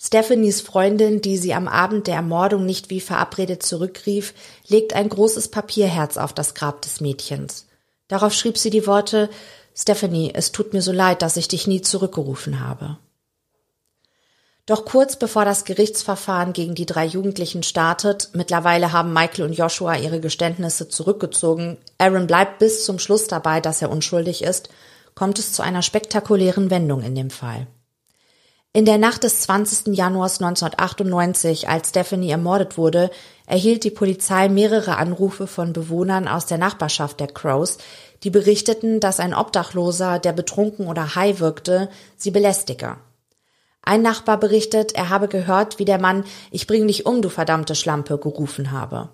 [0.00, 4.32] Stephanies Freundin, die sie am Abend der Ermordung nicht wie verabredet zurückrief,
[4.68, 7.66] legt ein großes Papierherz auf das Grab des Mädchens.
[8.06, 9.28] Darauf schrieb sie die Worte
[9.74, 12.98] Stephanie, es tut mir so leid, dass ich dich nie zurückgerufen habe.
[14.68, 19.96] Doch kurz bevor das Gerichtsverfahren gegen die drei Jugendlichen startet, mittlerweile haben Michael und Joshua
[19.96, 24.68] ihre Geständnisse zurückgezogen, Aaron bleibt bis zum Schluss dabei, dass er unschuldig ist,
[25.14, 27.66] kommt es zu einer spektakulären Wendung in dem Fall.
[28.74, 29.96] In der Nacht des 20.
[29.96, 33.10] Januars 1998, als Stephanie ermordet wurde,
[33.46, 37.78] erhielt die Polizei mehrere Anrufe von Bewohnern aus der Nachbarschaft der Crows,
[38.22, 41.88] die berichteten, dass ein Obdachloser, der betrunken oder high wirkte,
[42.18, 42.98] sie belästige.
[43.88, 47.74] Ein Nachbar berichtet, er habe gehört, wie der Mann Ich bring dich um, du verdammte
[47.74, 49.08] Schlampe gerufen habe.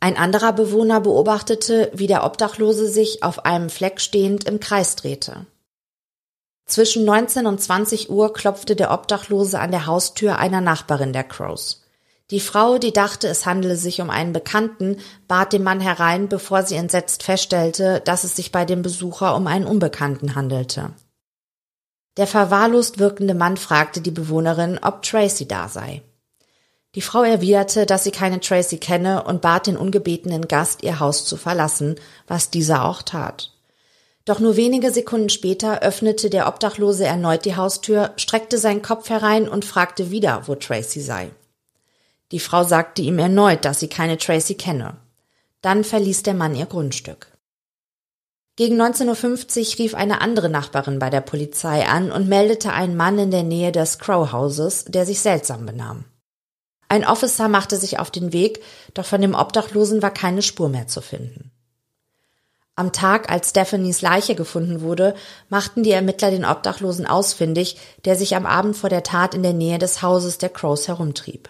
[0.00, 5.44] Ein anderer Bewohner beobachtete, wie der Obdachlose sich auf einem Fleck stehend im Kreis drehte.
[6.64, 11.84] Zwischen 19 und 20 Uhr klopfte der Obdachlose an der Haustür einer Nachbarin der Crows.
[12.30, 14.96] Die Frau, die dachte, es handele sich um einen Bekannten,
[15.28, 19.46] bat den Mann herein, bevor sie entsetzt feststellte, dass es sich bei dem Besucher um
[19.46, 20.94] einen Unbekannten handelte.
[22.16, 26.02] Der verwahrlost wirkende Mann fragte die Bewohnerin, ob Tracy da sei.
[26.96, 31.24] Die Frau erwiderte, dass sie keine Tracy kenne und bat den ungebetenen Gast, ihr Haus
[31.24, 31.94] zu verlassen,
[32.26, 33.52] was dieser auch tat.
[34.24, 39.48] Doch nur wenige Sekunden später öffnete der Obdachlose erneut die Haustür, streckte seinen Kopf herein
[39.48, 41.30] und fragte wieder, wo Tracy sei.
[42.32, 44.96] Die Frau sagte ihm erneut, dass sie keine Tracy kenne.
[45.62, 47.29] Dann verließ der Mann ihr Grundstück.
[48.60, 53.18] Gegen 19.50 Uhr rief eine andere Nachbarin bei der Polizei an und meldete einen Mann
[53.18, 56.04] in der Nähe des Crow Houses, der sich seltsam benahm.
[56.86, 58.60] Ein Officer machte sich auf den Weg,
[58.92, 61.52] doch von dem Obdachlosen war keine Spur mehr zu finden.
[62.76, 65.14] Am Tag, als Stephanies Leiche gefunden wurde,
[65.48, 69.54] machten die Ermittler den Obdachlosen ausfindig, der sich am Abend vor der Tat in der
[69.54, 71.48] Nähe des Hauses der Crows herumtrieb.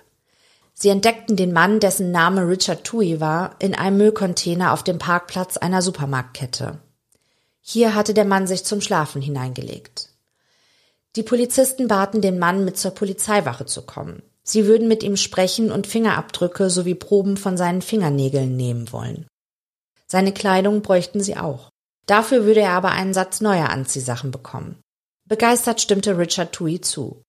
[0.74, 5.56] Sie entdeckten den Mann, dessen Name Richard Tui war, in einem Müllcontainer auf dem Parkplatz
[5.56, 6.78] einer Supermarktkette.
[7.60, 10.08] Hier hatte der Mann sich zum Schlafen hineingelegt.
[11.16, 14.22] Die Polizisten baten den Mann, mit zur Polizeiwache zu kommen.
[14.42, 19.26] Sie würden mit ihm sprechen und Fingerabdrücke sowie Proben von seinen Fingernägeln nehmen wollen.
[20.06, 21.68] Seine Kleidung bräuchten sie auch.
[22.06, 24.80] Dafür würde er aber einen Satz neuer Anziehsachen bekommen.
[25.28, 27.22] Begeistert stimmte Richard Tui zu.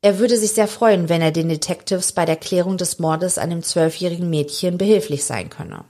[0.00, 3.50] Er würde sich sehr freuen, wenn er den Detectives bei der Klärung des Mordes an
[3.50, 5.84] dem zwölfjährigen Mädchen behilflich sein könne.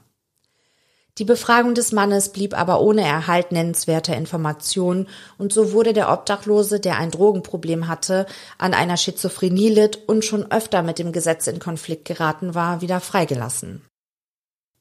[1.19, 6.79] Die Befragung des Mannes blieb aber ohne Erhalt nennenswerter Informationen und so wurde der Obdachlose,
[6.79, 8.25] der ein Drogenproblem hatte,
[8.57, 13.01] an einer Schizophrenie litt und schon öfter mit dem Gesetz in Konflikt geraten war, wieder
[13.01, 13.81] freigelassen.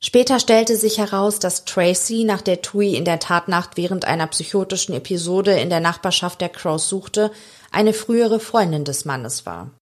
[0.01, 4.95] Später stellte sich heraus, dass Tracy, nach der Tui in der Tatnacht während einer psychotischen
[4.95, 7.33] Episode in der Nachbarschaft der Crows suchte,
[7.73, 9.73] eine frühere Freundin des Mannes war.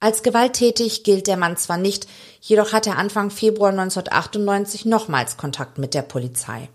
[0.00, 2.06] Als gewalttätig gilt der Mann zwar nicht,
[2.40, 6.68] jedoch hat er Anfang Februar 1998 nochmals Kontakt mit der Polizei.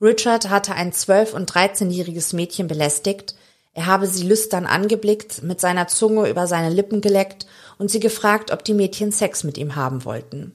[0.00, 3.34] Richard hatte ein 12- und 13-jähriges Mädchen belästigt,
[3.72, 7.46] er habe sie lüstern angeblickt, mit seiner Zunge über seine Lippen geleckt
[7.78, 10.52] und sie gefragt, ob die Mädchen Sex mit ihm haben wollten.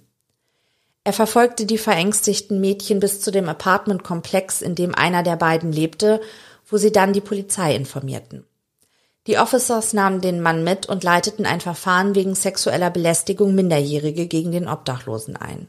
[1.06, 6.20] Er verfolgte die verängstigten Mädchen bis zu dem Apartmentkomplex, in dem einer der beiden lebte,
[6.68, 8.46] wo sie dann die Polizei informierten.
[9.28, 14.52] Die Officers nahmen den Mann mit und leiteten ein Verfahren wegen sexueller Belästigung Minderjährige gegen
[14.52, 15.68] den Obdachlosen ein.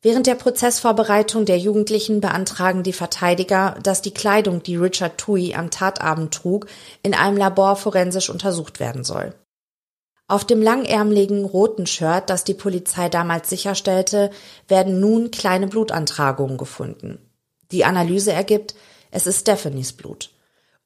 [0.00, 5.70] Während der Prozessvorbereitung der Jugendlichen beantragen die Verteidiger, dass die Kleidung, die Richard Tui am
[5.70, 6.68] Tatabend trug,
[7.02, 9.34] in einem Labor forensisch untersucht werden soll.
[10.28, 14.30] Auf dem langärmeligen roten Shirt, das die Polizei damals sicherstellte,
[14.68, 17.18] werden nun kleine Blutantragungen gefunden.
[17.72, 18.76] Die Analyse ergibt,
[19.10, 20.30] es ist Stephanies Blut.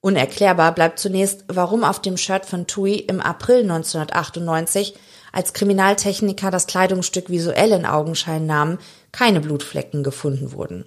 [0.03, 4.95] Unerklärbar bleibt zunächst, warum auf dem Shirt von Tui im April 1998,
[5.33, 8.79] als Kriminaltechniker das Kleidungsstück visuell in Augenschein nahmen,
[9.13, 10.87] keine Blutflecken gefunden wurden.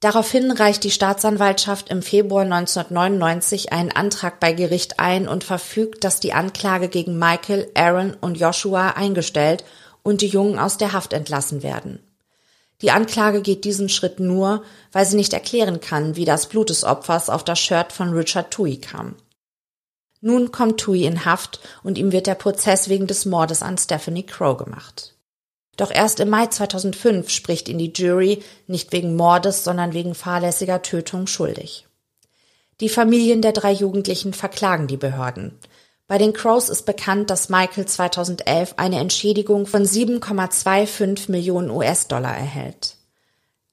[0.00, 6.20] Daraufhin reicht die Staatsanwaltschaft im Februar 1999 einen Antrag bei Gericht ein und verfügt, dass
[6.20, 9.62] die Anklage gegen Michael, Aaron und Joshua eingestellt
[10.02, 12.00] und die Jungen aus der Haft entlassen werden.
[12.82, 14.62] Die Anklage geht diesen Schritt nur,
[14.92, 18.50] weil sie nicht erklären kann, wie das Blut des Opfers auf das Shirt von Richard
[18.50, 19.16] Tui kam.
[20.22, 24.26] Nun kommt Tui in Haft und ihm wird der Prozess wegen des Mordes an Stephanie
[24.26, 25.14] Crow gemacht.
[25.76, 30.82] Doch erst im Mai 2005 spricht ihn die Jury nicht wegen Mordes, sondern wegen fahrlässiger
[30.82, 31.86] Tötung schuldig.
[32.80, 35.58] Die Familien der drei Jugendlichen verklagen die Behörden.
[36.10, 42.96] Bei den Crows ist bekannt, dass Michael 2011 eine Entschädigung von 7,25 Millionen US-Dollar erhält.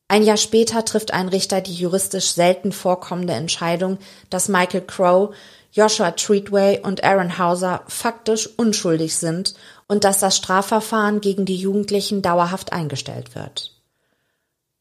[0.08, 3.98] Ein Jahr später trifft ein Richter die juristisch selten vorkommende Entscheidung,
[4.30, 5.34] dass Michael Crow,
[5.72, 9.56] Joshua Treatway und Aaron Hauser faktisch unschuldig sind
[9.88, 13.74] und dass das Strafverfahren gegen die Jugendlichen dauerhaft eingestellt wird.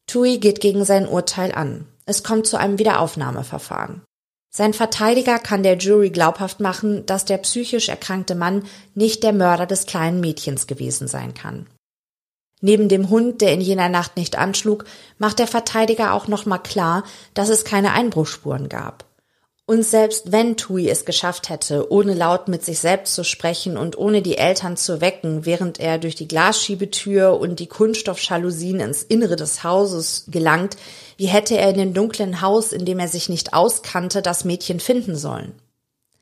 [0.05, 1.87] Tui geht gegen sein Urteil an.
[2.05, 4.03] Es kommt zu einem Wiederaufnahmeverfahren.
[4.57, 8.63] Sein Verteidiger kann der Jury glaubhaft machen, dass der psychisch erkrankte Mann
[8.95, 11.67] nicht der Mörder des kleinen Mädchens gewesen sein kann.
[12.59, 14.85] Neben dem Hund, der in jener Nacht nicht anschlug,
[15.19, 17.03] macht der Verteidiger auch nochmal klar,
[17.35, 19.05] dass es keine Einbruchspuren gab.
[19.69, 23.97] Und selbst wenn Tui es geschafft hätte, ohne laut mit sich selbst zu sprechen und
[23.97, 29.35] ohne die Eltern zu wecken, während er durch die Glasschiebetür und die Kunststoffjalousien ins Innere
[29.35, 30.77] des Hauses gelangt,
[31.17, 34.79] wie hätte er in dem dunklen Haus, in dem er sich nicht auskannte, das Mädchen
[34.79, 35.51] finden sollen?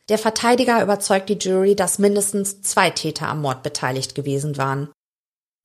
[0.10, 4.89] Der Verteidiger überzeugt die Jury, dass mindestens zwei Täter am Mord beteiligt gewesen waren.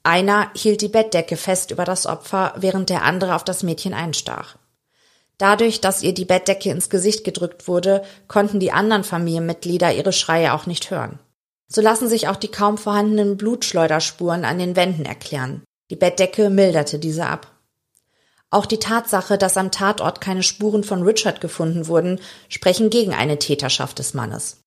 [0.03, 4.57] Einer hielt die Bettdecke fest über das Opfer, während der andere auf das Mädchen einstach.
[5.41, 10.53] Dadurch, dass ihr die Bettdecke ins Gesicht gedrückt wurde, konnten die anderen Familienmitglieder ihre Schreie
[10.53, 11.18] auch nicht hören.
[11.66, 15.62] So lassen sich auch die kaum vorhandenen Blutschleuderspuren an den Wänden erklären.
[15.91, 17.47] Die Bettdecke milderte diese ab.
[18.51, 22.20] Auch die Tatsache, dass am Tatort keine Spuren von Richard gefunden wurden,
[22.51, 24.59] sprechen gegen eine Täterschaft des Mannes.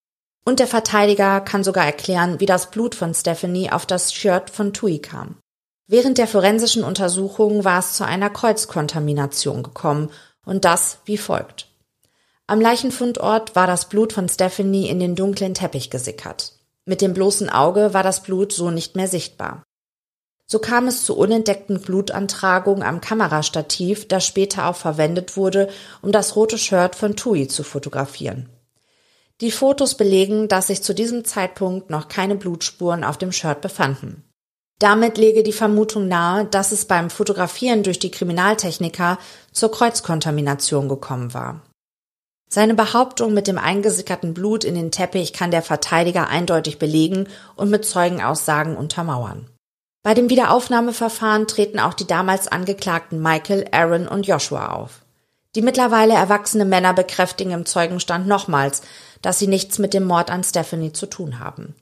[0.43, 4.73] Und der Verteidiger kann sogar erklären, wie das Blut von Stephanie auf das Shirt von
[4.73, 5.35] Tui kam.
[5.85, 10.09] Während der forensischen Untersuchung war es zu einer Kreuzkontamination gekommen
[10.45, 11.67] und das wie folgt.
[12.47, 16.53] Am Leichenfundort war das Blut von Stephanie in den dunklen Teppich gesickert.
[16.85, 19.63] Mit dem bloßen Auge war das Blut so nicht mehr sichtbar.
[20.45, 25.69] So kam es zu unentdeckten Blutantragungen am Kamerastativ, das später auch verwendet wurde,
[26.01, 28.49] um das rote Shirt von Tui zu fotografieren.
[29.41, 34.23] Die Fotos belegen, dass sich zu diesem Zeitpunkt noch keine Blutspuren auf dem Shirt befanden.
[34.83, 39.17] Damit lege die Vermutung nahe, dass es beim Fotografieren durch die Kriminaltechniker
[39.53, 41.61] zur Kreuzkontamination gekommen war.
[42.49, 47.69] Seine Behauptung mit dem eingesickerten Blut in den Teppich kann der Verteidiger eindeutig belegen und
[47.69, 49.47] mit Zeugenaussagen untermauern.
[50.03, 55.05] Bei dem Wiederaufnahmeverfahren treten auch die damals Angeklagten Michael, Aaron und Joshua auf.
[55.55, 58.81] Die mittlerweile erwachsene Männer bekräftigen im Zeugenstand nochmals,
[59.21, 61.73] dass sie nichts mit dem Mord an Stephanie zu tun haben.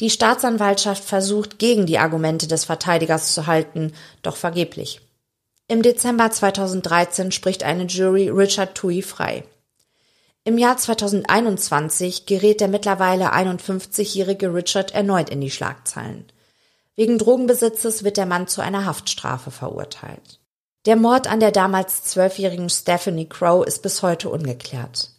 [0.00, 3.92] Die Staatsanwaltschaft versucht, gegen die Argumente des Verteidigers zu halten,
[4.22, 5.00] doch vergeblich.
[5.66, 9.44] Im Dezember 2013 spricht eine Jury Richard Tui frei.
[10.44, 16.24] Im Jahr 2021 gerät der mittlerweile 51-jährige Richard erneut in die Schlagzeilen.
[16.96, 20.40] Wegen Drogenbesitzes wird der Mann zu einer Haftstrafe verurteilt.
[20.86, 25.10] Der Mord an der damals zwölfjährigen Stephanie Crow ist bis heute ungeklärt.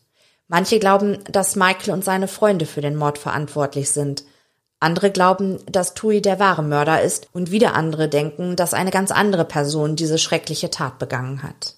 [0.48, 4.24] Manche glauben, dass Michael und seine Freunde für den Mord verantwortlich sind.
[4.80, 9.12] Andere glauben, dass Tui der wahre Mörder ist und wieder andere denken, dass eine ganz
[9.12, 11.76] andere Person diese schreckliche Tat begangen hat.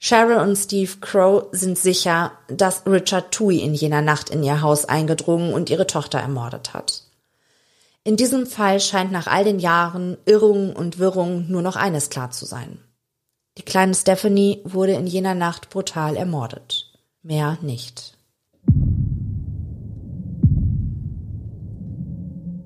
[0.00, 4.86] Cheryl und Steve Crow sind sicher, dass Richard Tui in jener Nacht in ihr Haus
[4.86, 7.02] eingedrungen und ihre Tochter ermordet hat.
[8.02, 12.30] In diesem Fall scheint nach all den Jahren Irrungen und Wirrungen nur noch eines klar
[12.30, 12.80] zu sein.
[13.58, 16.90] Die kleine Stephanie wurde in jener Nacht brutal ermordet.
[17.22, 18.16] Mehr nicht.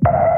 [0.06, 0.33] you.